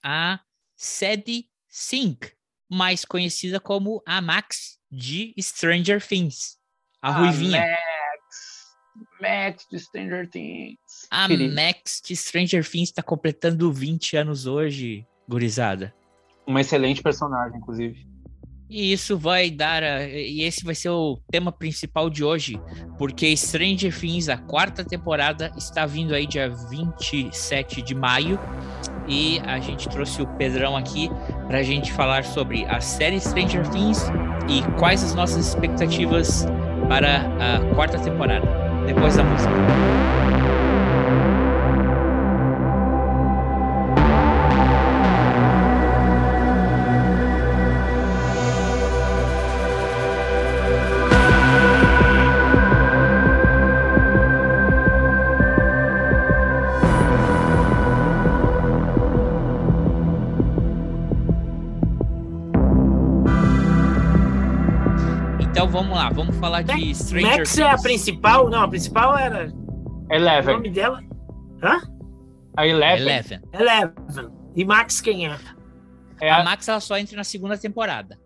[0.04, 0.40] A
[0.76, 2.34] Sadie Sink,
[2.70, 6.58] mais conhecida como a Max de Stranger Things.
[7.02, 7.60] A, a Ruivinha.
[7.60, 8.78] Max.
[9.20, 10.78] Max de Stranger Things.
[11.10, 11.56] A Querido.
[11.56, 15.94] Max de Stranger Things está completando 20 anos hoje, gurizada.
[16.46, 18.08] Uma excelente personagem, inclusive.
[18.70, 19.84] E isso vai dar.
[19.84, 22.62] A, e esse vai ser o tema principal de hoje,
[22.98, 28.40] porque Stranger Things, a quarta temporada, está vindo aí dia 27 de maio.
[29.08, 31.10] E a gente trouxe o Pedrão aqui
[31.48, 34.06] para a gente falar sobre a série Stranger Things
[34.48, 36.48] e quais as nossas expectativas
[36.88, 38.48] para a quarta temporada,
[38.86, 39.54] depois da música.
[65.68, 67.60] Vamos lá, vamos falar de Stranger Max Things.
[67.60, 68.50] é a principal?
[68.50, 69.52] Não, a principal era.
[70.10, 70.54] Eleven.
[70.54, 71.02] O nome dela?
[71.62, 71.82] Hã?
[72.58, 73.02] A Eleven.
[73.08, 73.42] Eleven.
[73.54, 74.30] Eleven.
[74.56, 75.36] E Max quem é?
[76.22, 76.42] é a...
[76.42, 78.20] a Max ela só entra na segunda temporada.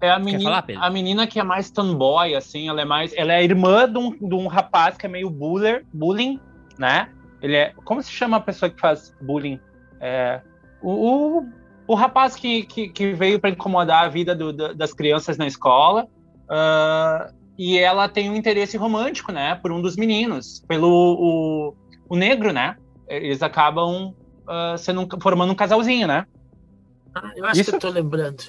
[0.00, 3.12] É a menina, falar, a menina que é mais tomboy, assim, ela é mais.
[3.16, 6.38] Ela é irmã de um, de um rapaz que é meio buller, bullying,
[6.78, 7.08] né?
[7.42, 7.72] Ele é.
[7.84, 9.58] Como se chama a pessoa que faz bullying?
[10.00, 10.40] É,
[10.80, 11.46] o, o,
[11.88, 15.46] o rapaz que, que, que veio para incomodar a vida do- da- das crianças na
[15.48, 16.06] escola.
[16.50, 19.54] Ah, e ela tem um interesse romântico, né?
[19.56, 21.74] Por um dos meninos, pelo o,
[22.08, 22.76] o negro, né?
[23.08, 24.14] Eles acabam
[24.46, 26.26] ah, sendo um- formando um casalzinho, né?
[27.14, 28.44] Ah, eu acho Isso- que eu tô lembrando.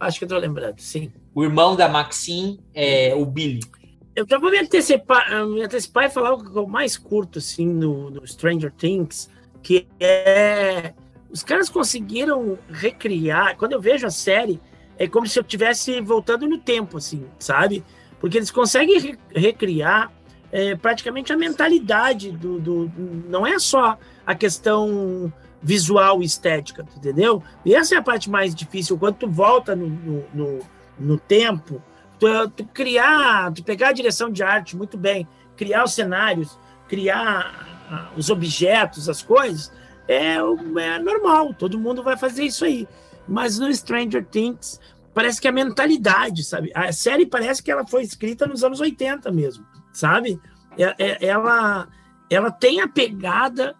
[0.00, 1.12] Acho que eu tô lembrando, sim.
[1.34, 3.60] O irmão da Maxine é o Billy.
[4.14, 7.66] Eu já vou me antecipar, me antecipar e falar o que eu mais curto, assim,
[7.66, 9.28] no, no Stranger Things,
[9.62, 10.92] que é...
[11.30, 13.56] Os caras conseguiram recriar...
[13.56, 14.60] Quando eu vejo a série,
[14.98, 17.84] é como se eu estivesse voltando no tempo, assim, sabe?
[18.20, 20.12] Porque eles conseguem re- recriar
[20.52, 22.92] eh, praticamente a mentalidade do, do...
[23.28, 27.42] Não é só a questão visual e estética, entendeu?
[27.64, 28.98] E essa é a parte mais difícil.
[28.98, 30.58] Quando tu volta no, no, no,
[30.98, 31.82] no tempo,
[32.18, 35.26] tu, tu criar, tu pegar a direção de arte muito bem,
[35.56, 39.72] criar os cenários, criar os objetos, as coisas,
[40.06, 42.86] é, é normal, todo mundo vai fazer isso aí.
[43.26, 44.80] Mas no Stranger Things,
[45.14, 46.70] parece que a mentalidade, sabe?
[46.74, 50.40] A série parece que ela foi escrita nos anos 80 mesmo, sabe?
[50.78, 51.88] É- é- Ela,
[52.30, 53.74] ela tem a pegada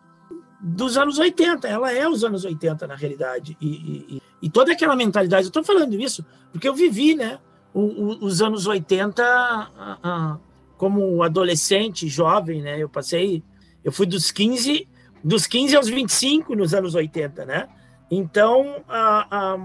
[0.60, 3.56] dos anos 80, ela é os anos 80 na realidade.
[3.60, 3.68] E,
[4.16, 7.38] e- e- toda aquela mentalidade, eu estou falando isso porque eu vivi, né?
[7.74, 10.38] o- o- os anos 80 ah, ah,
[10.78, 12.80] como adolescente, jovem, né?
[12.80, 13.42] Eu passei,
[13.82, 14.88] eu fui dos 15,
[15.24, 17.68] dos 15 aos 25 nos anos 80, né?
[18.10, 19.58] Então, ah, ah,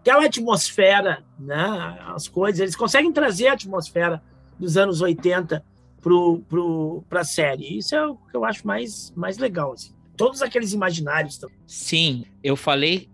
[0.00, 1.98] aquela atmosfera, né?
[2.14, 4.22] As coisas, eles conseguem trazer a atmosfera
[4.58, 5.64] dos anos 80
[6.00, 7.78] pro, pro, pra série.
[7.78, 9.92] Isso é o que eu acho mais, mais legal, assim.
[10.16, 11.56] Todos aqueles imaginários também.
[11.66, 13.08] Sim, eu falei,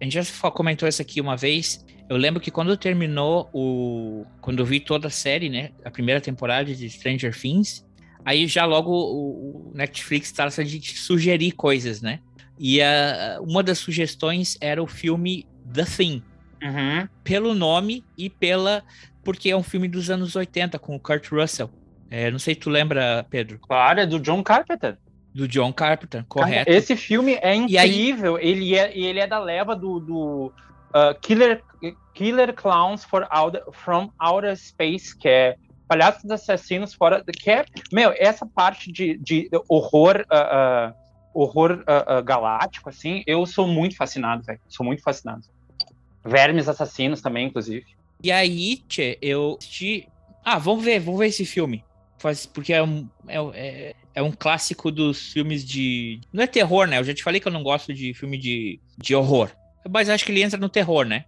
[0.00, 1.84] a gente já comentou isso aqui uma vez.
[2.08, 4.24] Eu lembro que quando terminou o.
[4.40, 5.72] Quando eu vi toda a série, né?
[5.84, 7.84] A primeira temporada de Stranger Things,
[8.24, 12.20] aí já logo o, o Netflix estava a gente sugerir coisas, né?
[12.58, 16.22] E a, uma das sugestões era o filme The Thing,
[16.62, 17.06] Uhum.
[17.22, 18.82] pelo nome e pela.
[19.22, 21.70] Porque é um filme dos anos 80 com o Kurt Russell.
[22.10, 24.96] É, não sei se tu lembra, Pedro, Claro, é do John Carpenter.
[25.34, 26.70] do John Carpenter, correto?
[26.70, 28.38] Esse filme é E aí- incrível.
[28.38, 30.46] Ele, é, ele é da leva do, do
[30.94, 31.62] uh, Killer,
[32.14, 35.56] Killer Clowns for Outer, from Outer Space, que é
[35.88, 37.22] Palhaços Assassinos fora.
[37.24, 40.24] Que é, meu, essa parte de, de horror.
[40.32, 41.05] uh, uh,
[41.42, 44.60] horror uh, uh, galáctico, assim, eu sou muito fascinado, velho.
[44.68, 45.42] Sou muito fascinado.
[46.24, 47.84] Vermes assassinos também, inclusive.
[48.22, 50.08] E aí, tchê, eu assisti.
[50.44, 51.84] Ah, vamos ver, vamos ver esse filme.
[52.18, 56.20] Faz, porque é um, é, é, é um clássico dos filmes de.
[56.32, 56.98] Não é terror, né?
[56.98, 59.50] Eu já te falei que eu não gosto de filme de, de horror.
[59.88, 61.24] Mas acho que ele entra no terror, né?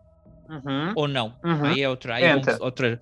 [0.49, 0.93] Uhum.
[0.97, 1.37] Ou não?
[1.45, 1.67] Uhum.
[1.67, 2.15] Aí é outra.
[2.17, 2.57] Aí é Entra.
[2.57, 3.01] um- outra.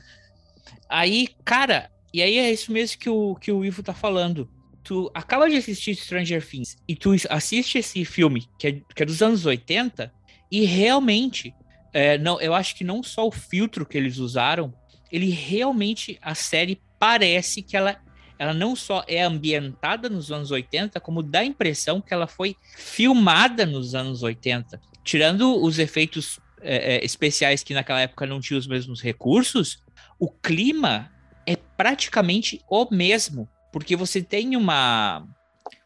[0.89, 4.51] Aí, cara, e aí é isso mesmo que o, que o Ivo tá falando.
[4.87, 9.07] Tu acaba de assistir Stranger Things e tu assiste esse filme, que é, que é
[9.07, 10.13] dos anos 80,
[10.49, 11.53] e realmente,
[11.93, 14.73] é, não, eu acho que não só o filtro que eles usaram,
[15.11, 18.01] ele realmente, a série parece que ela,
[18.39, 22.55] ela não só é ambientada nos anos 80, como dá a impressão que ela foi
[22.77, 24.81] filmada nos anos 80.
[25.03, 29.83] Tirando os efeitos é, é, especiais que naquela época não tinham os mesmos recursos,
[30.17, 31.11] o clima
[31.45, 35.29] é praticamente o mesmo, porque você tem uma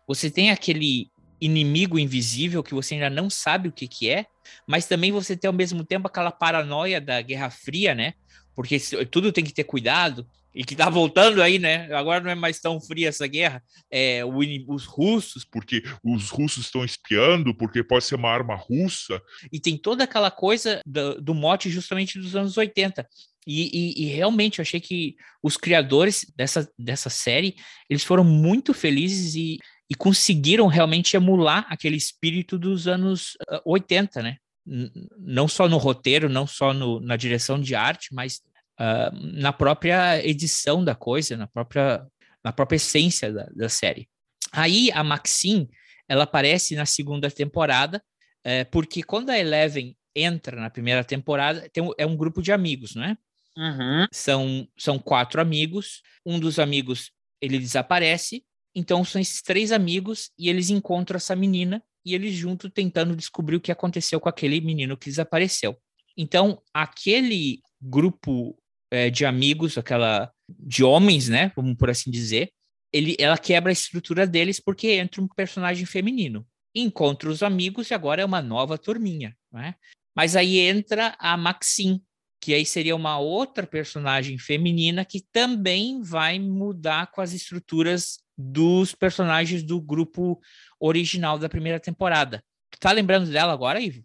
[0.06, 4.26] você tem aquele inimigo invisível que você ainda não sabe o que que é,
[4.64, 8.14] mas também você tem ao mesmo tempo aquela paranoia da Guerra Fria, né?
[8.54, 8.78] Porque
[9.10, 10.24] tudo tem que ter cuidado
[10.54, 11.92] e que tá voltando aí, né?
[11.92, 13.60] Agora não é mais tão fria essa guerra.
[13.90, 14.38] É, o
[14.72, 19.20] os russos porque os russos estão espiando, porque pode ser uma arma russa.
[19.52, 23.04] e tem toda aquela coisa do, do mote justamente dos anos 80.
[23.46, 23.62] E,
[24.02, 27.56] e- e realmente eu achei que os criadores dessa, dessa série,
[27.88, 34.22] eles foram muito felizes e, e conseguiram realmente emular aquele espírito dos anos ah, 80,
[34.22, 34.36] né?
[34.66, 38.40] N- Não só no roteiro, não só no- na direção de arte, mas
[38.78, 42.06] ah, na própria edição da coisa, na própria,
[42.44, 44.08] na própria essência da, da série.
[44.52, 45.68] Aí a Maxine,
[46.08, 48.02] ela aparece na segunda temporada,
[48.44, 52.94] é, porque quando a Eleven entra na primeira temporada, tem é um grupo de amigos,
[52.94, 53.16] não é?
[53.56, 54.06] Uhum.
[54.12, 58.44] São, são quatro amigos, um dos amigos ele desaparece,
[58.74, 63.56] então são esses três amigos e eles encontram essa menina e eles juntos tentando descobrir
[63.56, 65.76] o que aconteceu com aquele menino que desapareceu.
[66.16, 68.56] Então, aquele grupo
[68.90, 72.52] é, de amigos, aquela de homens, né, vamos por assim dizer,
[72.92, 76.46] ele, ela quebra a estrutura deles porque entra um personagem feminino.
[76.74, 79.74] Encontra os amigos e agora é uma nova turminha, né?
[80.14, 82.02] Mas aí entra a Maxine,
[82.40, 88.94] que aí seria uma outra personagem feminina que também vai mudar com as estruturas dos
[88.94, 90.40] personagens do grupo
[90.78, 92.42] original da primeira temporada.
[92.78, 94.02] Tá lembrando dela agora, Ivo?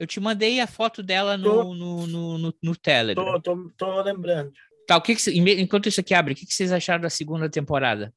[0.00, 1.74] Eu te mandei a foto dela no, Tô.
[1.74, 3.40] no, no, no, no Telegram.
[3.40, 4.52] Tô, tô, tô lembrando.
[4.86, 7.48] Tá, o que que enquanto isso aqui abre, o que, que vocês acharam da segunda
[7.50, 8.14] temporada?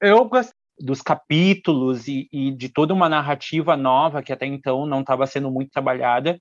[0.00, 5.00] Eu gostei dos capítulos e, e de toda uma narrativa nova que até então não
[5.00, 6.40] estava sendo muito trabalhada.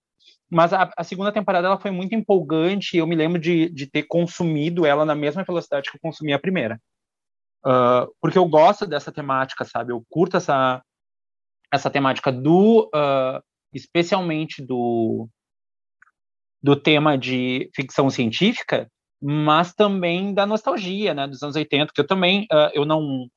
[0.49, 4.03] Mas a, a segunda temporada ela foi muito empolgante eu me lembro de, de ter
[4.03, 6.81] consumido ela na mesma velocidade que eu consumi a primeira.
[7.63, 9.91] Ah, porque eu gosto dessa temática, sabe?
[9.91, 10.81] Eu curto essa,
[11.71, 12.89] essa temática do.
[12.93, 13.41] ah,
[13.73, 15.29] especialmente do,
[16.61, 18.89] do tema de ficção científica,
[19.21, 21.27] mas também da nostalgia, né?
[21.27, 22.47] Dos anos 80, que eu também.
[22.51, 23.27] ah, eu não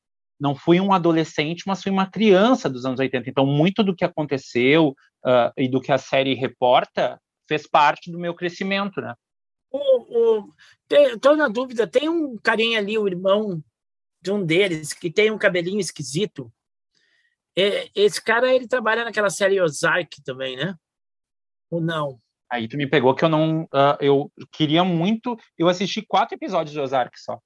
[0.41, 3.31] não fui um adolescente, mas fui uma criança dos anos 80.
[3.31, 4.93] Então, muito do que aconteceu
[5.25, 9.15] ah, e do que a série reporta fez parte do meu crescimento, né?
[9.71, 10.55] O, o,
[10.87, 13.63] tem, tô na dúvida, tem um carinha ali, o irmão
[14.21, 16.53] de um deles, que tem um cabelinho esquisito.
[17.57, 20.75] É, esse cara, ele trabalha naquela série Ozark também, né?
[21.71, 22.21] Ou não?
[22.51, 23.67] Aí tu me pegou que eu não.
[23.73, 25.37] ah, eu queria muito.
[25.59, 27.39] Eu assisti quatro episódios de Ozark só.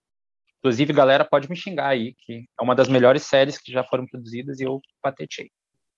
[0.59, 4.05] Inclusive, galera, pode me xingar aí, que é uma das melhores séries que já foram
[4.05, 5.49] produzidas e eu patetei.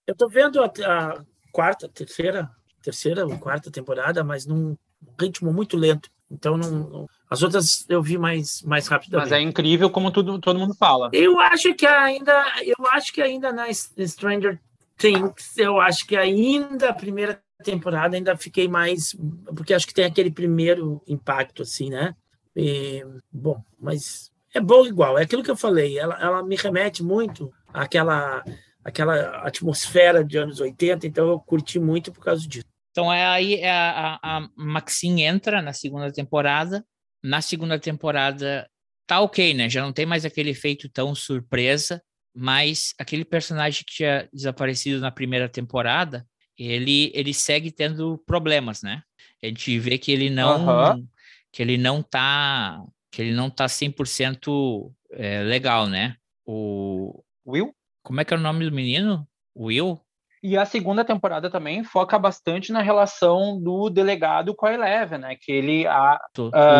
[0.06, 1.24] Eu tô vendo a, a
[1.58, 2.48] quarta, terceira,
[2.84, 4.76] terceira ou quarta temporada, mas num
[5.20, 6.08] ritmo muito lento.
[6.30, 9.30] Então, não, não- as outras eu vi mais, mais rapidamente.
[9.30, 11.10] Mas é incrível como tudo, todo mundo fala.
[11.12, 12.32] Eu acho que ainda,
[12.62, 14.60] eu acho que ainda na Stranger
[14.96, 19.16] Things, eu acho que ainda a primeira temporada ainda fiquei mais,
[19.56, 22.14] porque acho que tem aquele primeiro impacto assim, né?
[22.54, 27.02] E, bom, mas é bom igual, é aquilo que eu falei, ela, ela me remete
[27.02, 28.44] muito àquela
[28.88, 32.66] aquela atmosfera de anos 80, então eu curti muito por causa disso.
[32.90, 36.84] Então é aí é a, a, a Maxine entra na segunda temporada.
[37.22, 38.68] Na segunda temporada
[39.06, 39.68] tá ok, né?
[39.68, 42.02] Já não tem mais aquele efeito tão surpresa,
[42.34, 46.26] mas aquele personagem que tinha desaparecido na primeira temporada,
[46.56, 49.02] ele ele segue tendo problemas, né?
[49.42, 51.06] A gente vê que ele não
[51.52, 52.82] que ele não tá
[53.12, 56.16] que ele não tá 100% é, legal, né?
[56.46, 57.74] O Will?
[58.08, 59.28] Como é que é o nome do menino?
[59.54, 60.00] Will?
[60.42, 65.36] E a segunda temporada também foca bastante na relação do delegado com a Eleven, né?
[65.38, 66.18] Que ele, a,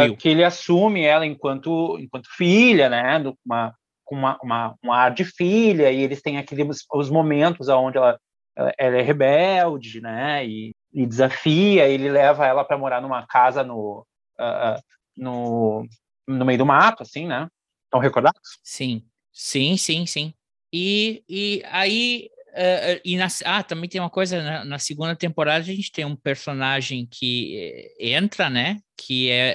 [0.05, 0.17] Will.
[0.17, 3.19] que ele assume ela enquanto, enquanto filha, né?
[3.21, 3.75] do- Uma,
[4.07, 8.19] com uma, uma, um ar de filha, e eles têm aqueles os momentos onde ela,
[8.57, 10.47] ela é rebelde, né?
[10.47, 14.07] E, e desafia, ele leva ela para morar numa casa no,
[14.41, 14.81] ah,
[15.15, 15.87] no,
[16.27, 17.49] no meio do mato, assim, né?
[17.85, 18.59] Estão recordados?
[18.65, 20.33] Sim, sim, sim, sim.
[20.73, 25.61] E, e aí, eh, e na, ah, também tem uma coisa, na, na segunda temporada
[25.61, 27.57] a gente tem um personagem que
[27.99, 29.55] eh, entra, né, que é,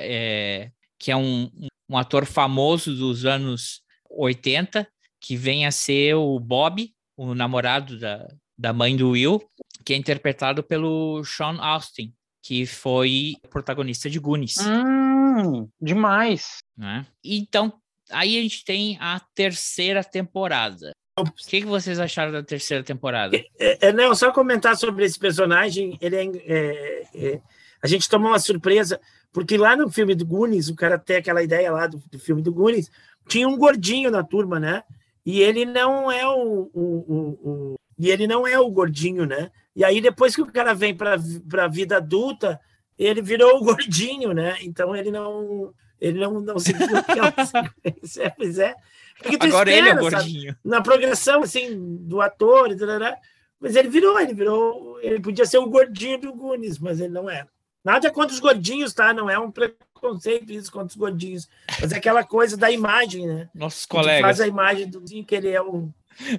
[0.63, 1.49] é- que é um,
[1.89, 4.87] um ator famoso dos anos 80,
[5.19, 9.41] que vem a ser o Bob, o namorado da, da mãe do Will,
[9.85, 16.57] que é interpretado pelo Sean Austin, que foi protagonista de Goonies Hum, demais.
[16.77, 17.05] né?
[17.23, 17.73] Então,
[18.09, 20.91] aí a gente tem a terceira temporada.
[21.19, 23.37] O que, que vocês acharam da terceira temporada?
[23.59, 27.41] É, é, não, só comentar sobre esse personagem, ele é, é, é,
[27.83, 28.99] a gente tomou uma surpresa,
[29.31, 32.41] porque lá no filme do Goonies, o cara tem aquela ideia lá do, do filme
[32.41, 32.89] do Goonies,
[33.27, 34.83] tinha um gordinho na turma, né?
[35.23, 39.51] E ele não é o, o, o, o- e ele não é o gordinho, né?
[39.75, 42.59] E aí depois que o cara vem para a vida adulta,
[42.97, 44.57] ele virou o gordinho, né?
[44.61, 48.75] Então ele não ele não não seguiu aquela sequência, pois é.
[49.21, 50.31] Porque tu Agora ele é o espera, sabe?
[50.31, 50.57] gordinho.
[50.63, 53.17] na progressão assim do ator, tarará,
[53.59, 57.29] mas ele virou, ele virou, ele podia ser o gordinho do Gunis, mas ele não
[57.29, 57.47] era.
[57.83, 59.13] Nada contra os gordinhos, tá?
[59.13, 61.47] Não é um preconceito isso contra os gordinhos,
[61.81, 63.49] mas é aquela coisa da imagem, né?
[63.53, 64.41] Nossos tu Faz colegas.
[64.41, 65.89] a imagem do que ele é o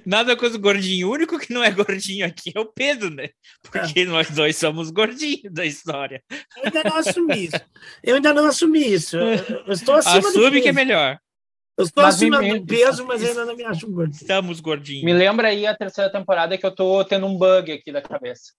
[0.05, 1.09] Nada com os gordinhos.
[1.09, 3.29] O único que não é gordinho aqui é o Pedro, né?
[3.61, 6.23] Porque nós dois somos gordinhos da história.
[6.57, 7.61] Eu ainda não assumi isso.
[8.03, 9.17] Eu ainda não assumi isso.
[9.17, 11.19] Eu, eu estou acima do Assume que é melhor.
[11.77, 14.21] Eu estou Mas acima me- do peso, mas ainda não me acho gordinho.
[14.21, 15.03] Estamos gordinhos.
[15.03, 18.53] Me lembra aí a terceira temporada que eu tô tendo um bug aqui da cabeça.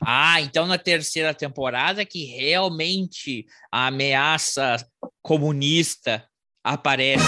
[0.00, 4.76] Ah, então na terceira temporada que realmente a ameaça
[5.20, 6.24] comunista
[6.62, 7.24] aparece.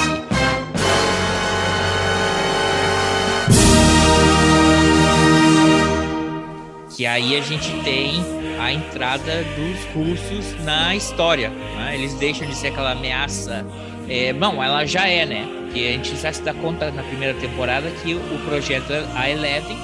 [6.96, 8.22] Que aí a gente tem
[8.60, 11.48] a entrada dos russos na história.
[11.48, 11.94] né?
[11.94, 13.64] Eles deixam de ser aquela ameaça.
[14.10, 15.46] É, bom, ela já é, né?
[15.62, 19.78] Porque a gente já se dá conta na primeira temporada que o projeto A Eleven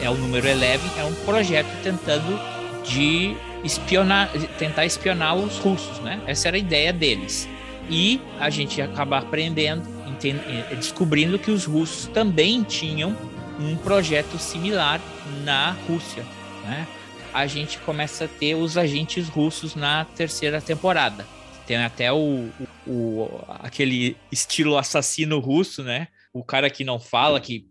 [0.00, 0.58] é o número 11,
[0.98, 2.40] é um projeto tentando
[2.82, 6.18] de espionar, tentar espionar os russos, né?
[6.26, 7.46] Essa era a ideia deles.
[7.90, 9.82] E a gente acaba aprendendo,
[10.24, 13.14] eh, descobrindo que os russos também tinham
[13.60, 14.98] um projeto similar
[15.44, 16.24] na Rússia,
[16.64, 16.86] né?
[17.34, 21.26] A gente começa a ter os agentes russos na terceira temporada.
[21.68, 22.48] Tem até o,
[22.86, 26.08] o- aquele estilo assassino russo, né?
[26.32, 27.68] O cara que não fala, que,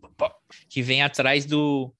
[0.69, 1.91] que vem atrás do.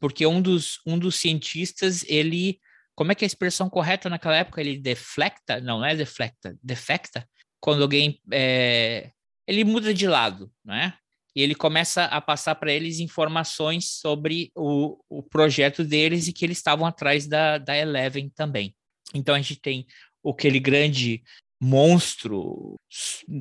[0.00, 2.58] Porque um dos, um dos cientistas, ele.
[2.94, 4.62] Como é que é a expressão correta naquela época?
[4.62, 5.60] Ele deflecta?
[5.60, 7.28] Não, não é deflecta, defecta.
[7.60, 8.18] Quando alguém.
[8.32, 9.10] é,
[9.46, 10.94] ele muda de lado, né?
[11.36, 16.46] E ele começa a passar para eles informações sobre o, o projeto deles e que
[16.46, 18.74] eles estavam atrás da, da Eleven também.
[19.14, 19.86] Então a gente tem
[20.30, 21.22] aquele grande
[21.60, 22.74] monstro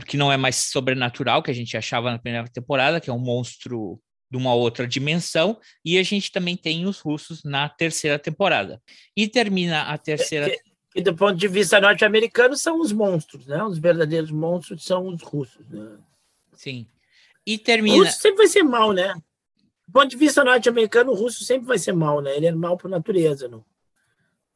[0.05, 3.19] que não é mais sobrenatural que a gente achava na primeira temporada, que é um
[3.19, 8.81] monstro de uma outra dimensão, e a gente também tem os russos na terceira temporada.
[9.17, 10.61] E termina a terceira Que,
[10.93, 13.61] que do ponto de vista norte-americano são os monstros, né?
[13.63, 15.67] Os verdadeiros monstros são os russos.
[15.67, 15.97] Né?
[16.53, 16.87] Sim.
[17.45, 19.13] E O termina russo sempre vai ser mal, né?
[19.87, 22.37] Do ponto de vista norte-americano, o russo sempre vai ser mal, né?
[22.37, 23.65] Ele é mal por natureza, no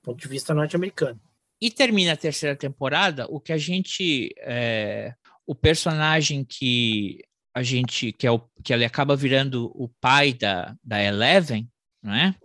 [0.01, 1.19] ponto de vista norte-americano.
[1.61, 4.33] E termina a terceira temporada, o que a gente.
[4.39, 5.13] é,
[5.45, 7.19] o personagem que
[7.53, 8.11] a gente.
[8.11, 11.69] Que, é o, que ele acaba virando o pai da, da Eleven,
[12.03, 12.35] né?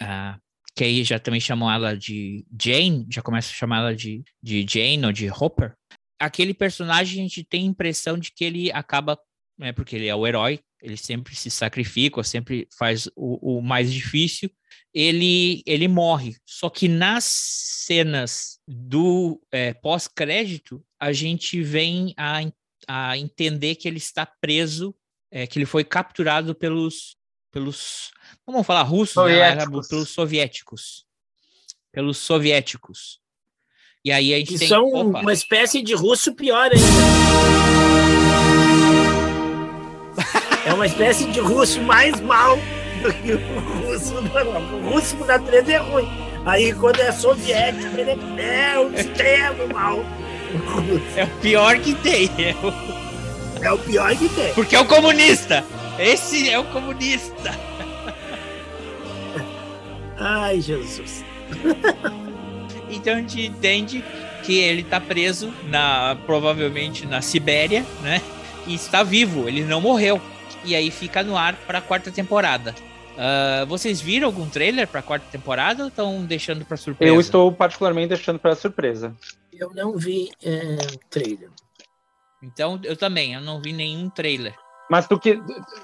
[0.00, 0.38] Ah,
[0.74, 4.66] que aí já também chamam ela de Jane, já começa a chamar ela de, de
[4.68, 5.74] Jane ou de Hopper.
[6.20, 9.18] Aquele personagem a gente tem a impressão de que ele acaba.
[9.56, 13.92] Né, porque ele é o herói, ele sempre se sacrifica, sempre faz o, o mais
[13.92, 14.48] difícil
[14.92, 16.36] ele, ele morre.
[16.44, 22.40] Só que nas cenas do é, pós-crédito, a gente vem a,
[22.86, 24.94] a entender que ele está preso,
[25.30, 27.16] é, que ele foi capturado pelos,
[27.50, 28.10] pelos
[28.46, 29.56] vamos falar russos, né?
[29.88, 31.06] Pelos soviéticos.
[31.92, 33.20] Pelos soviéticos.
[34.04, 34.68] E aí a gente Que tem.
[34.68, 36.76] são opa, uma espécie de russo pior ainda.
[40.66, 42.58] É uma espécie de russo mais mal
[42.98, 43.38] do que o
[43.86, 44.62] russo normal.
[44.62, 46.08] O russo por natureza é ruim.
[46.46, 50.04] Aí quando é soviético, ele é, é o extremo mal.
[51.16, 52.30] É o pior que tem.
[52.38, 54.52] é o- é o pior que tem.
[54.54, 55.64] porque é o comunista.
[55.98, 57.52] Esse é o comunista.
[60.16, 61.24] Ai, Jesus.
[62.90, 64.04] Então a gente entende
[64.42, 68.20] que ele está preso na provavelmente na Sibéria, né?
[68.66, 70.20] E está vivo, ele não morreu.
[70.64, 72.74] E aí fica no ar para a quarta temporada.
[73.20, 77.12] Ah, vocês viram algum trailer para a quarta temporada ou estão deixando para surpresa?
[77.12, 79.12] Eu estou particularmente deixando para surpresa.
[79.52, 80.76] Eu não vi é,
[81.10, 81.50] trailer.
[82.40, 84.54] Então eu também, eu não vi nenhum trailer.
[84.88, 85.30] Mas tu que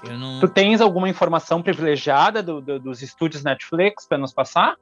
[0.08, 0.38] Eu não.
[0.38, 4.76] tu tens alguma informação privilegiada do- do- dos estúdios Netflix para nos passar?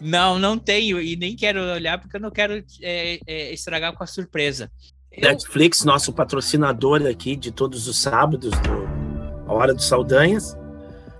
[0.00, 4.04] Não, não tenho e nem quero olhar porque eu não quero é, é, estragar com
[4.04, 4.70] a surpresa.
[5.16, 8.88] Netflix, nosso patrocinador aqui de todos os sábados do
[9.46, 10.56] A Hora dos Saldanhas,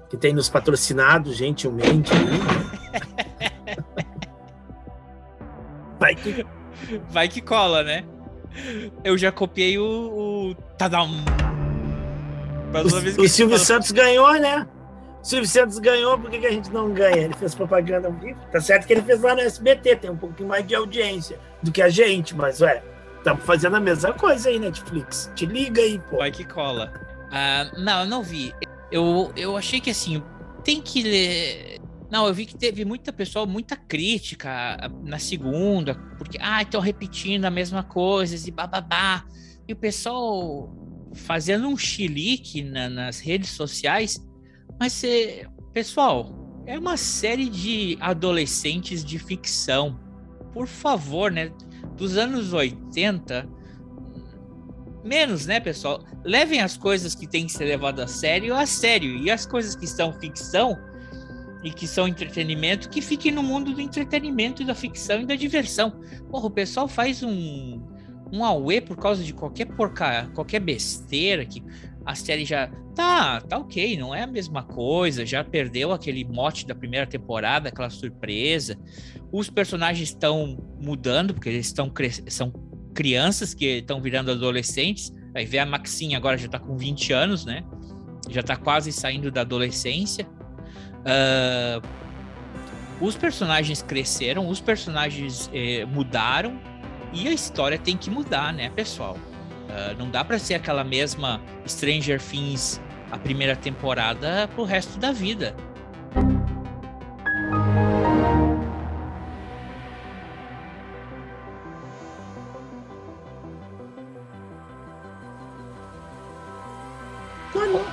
[0.08, 2.10] que tem nos patrocinado gentilmente.
[5.98, 6.46] Vai que
[7.08, 8.04] Vai que cola, né?
[9.04, 9.84] Eu já copiei o.
[9.84, 10.54] o...
[10.78, 11.10] Tadam!
[13.18, 14.66] O, o Silvio Santos ganhou, né?
[15.22, 17.16] O Silvio Santos ganhou, por que, que a gente não ganha?
[17.16, 18.38] Ele fez propaganda ao vivo.
[18.52, 21.72] Tá certo que ele fez lá no SBT, tem um pouquinho mais de audiência do
[21.72, 22.82] que a gente, mas ué,
[23.26, 25.30] estamos fazendo a mesma coisa aí, Netflix.
[25.34, 26.18] Te liga aí, pô.
[26.18, 26.92] Vai que cola.
[27.32, 28.54] Ah, não, eu não vi.
[28.92, 30.22] Eu, eu achei que assim,
[30.62, 31.80] tem que ler.
[32.08, 36.80] Não, eu vi que teve muita pessoa, muita crítica ah, na segunda, porque, ah, estão
[36.80, 39.24] repetindo a mesma coisa e bababá.
[39.66, 40.72] E o pessoal
[41.12, 44.24] fazendo um chilique na- nas redes sociais.
[44.78, 45.02] Mas,
[45.72, 49.98] pessoal, é uma série de adolescentes de ficção.
[50.52, 51.50] Por favor, né?
[51.96, 53.48] Dos anos 80,
[55.04, 56.04] menos, né, pessoal?
[56.24, 59.16] Levem as coisas que têm que ser levadas a sério a sério.
[59.16, 60.76] E as coisas que são ficção
[61.62, 65.34] e que são entretenimento, que fiquem no mundo do entretenimento e da ficção e da
[65.34, 65.90] diversão.
[66.30, 67.82] Porra, o pessoal faz um,
[68.32, 71.62] um auê por causa de qualquer porca, qualquer besteira que
[72.06, 76.66] a série já tá, tá ok, não é a mesma coisa, já perdeu aquele mote
[76.66, 78.78] da primeira temporada, aquela surpresa.
[79.32, 81.92] Os personagens estão mudando porque eles estão
[82.28, 82.52] são
[82.94, 85.12] crianças que estão virando adolescentes.
[85.34, 87.62] Aí vê a Maxine agora já tá com 20 anos, né?
[88.30, 90.26] Já tá quase saindo da adolescência.
[91.04, 91.82] Ah,
[93.00, 96.58] os personagens cresceram, os personagens eh, mudaram
[97.12, 99.18] e a história tem que mudar, né, pessoal?
[99.68, 105.12] Uh, não dá para ser aquela mesma Stranger Things, a primeira temporada, pro resto da
[105.12, 105.54] vida.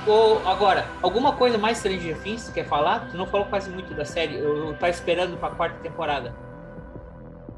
[0.06, 3.10] Ou, agora, alguma coisa mais Stranger Things quer falar?
[3.10, 4.34] Tu não falou quase muito da série.
[4.34, 6.34] Eu, eu tá esperando pra quarta temporada.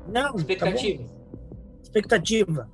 [0.07, 0.33] Não.
[0.33, 1.05] Tá Expectativa.
[1.05, 2.71] Tá Expectativa.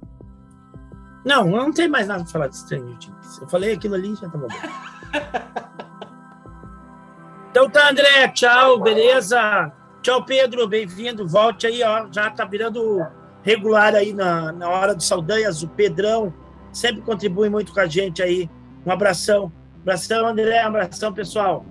[1.25, 3.39] Não, eu não tenho mais nada pra falar de Stranger Things.
[3.41, 4.49] Eu falei aquilo ali, já tá bom.
[7.51, 9.73] então tá, André, tchau, beleza?
[10.03, 11.29] Tchau, Pedro, bem-vindo.
[11.29, 12.07] Volte aí, ó.
[12.11, 13.07] Já tá virando
[13.43, 16.35] regular aí na, na hora do Saldanhas, o Pedrão.
[16.73, 18.51] Sempre contribui muito com a gente aí.
[18.85, 19.53] Um abração.
[19.81, 20.65] Abração, André.
[20.65, 21.65] Um abração, pessoal.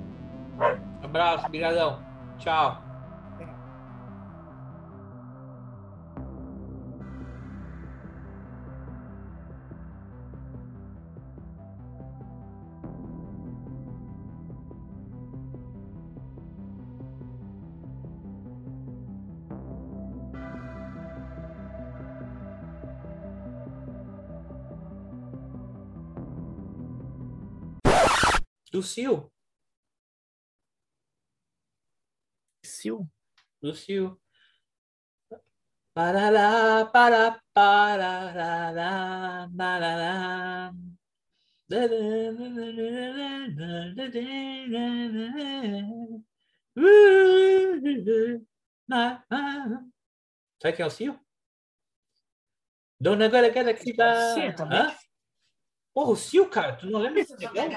[1.04, 2.00] Abraço, brigadão.
[2.38, 2.91] Tchau.
[28.74, 29.30] Lucio.
[32.64, 33.04] Sil.
[33.62, 34.18] Lucio.
[35.94, 40.74] Parará, para, parará, parará.
[50.62, 51.20] Sabe quem é o Cio?
[53.00, 54.34] Dona Glória Cada que dá.
[55.94, 57.70] Porra, o Cio, cara, tu não lembra desse negão?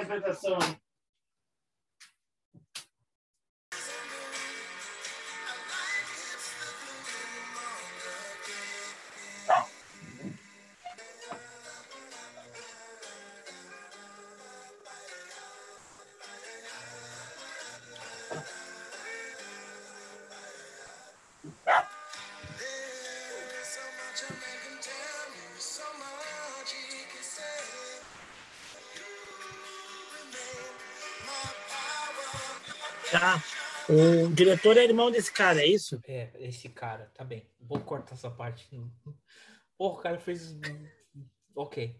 [33.94, 36.00] O diretor é irmão desse cara, é isso?
[36.06, 37.48] É, esse cara, tá bem.
[37.60, 38.68] Vou cortar essa parte.
[39.76, 40.56] Porra, o cara fez.
[41.54, 41.96] Ok.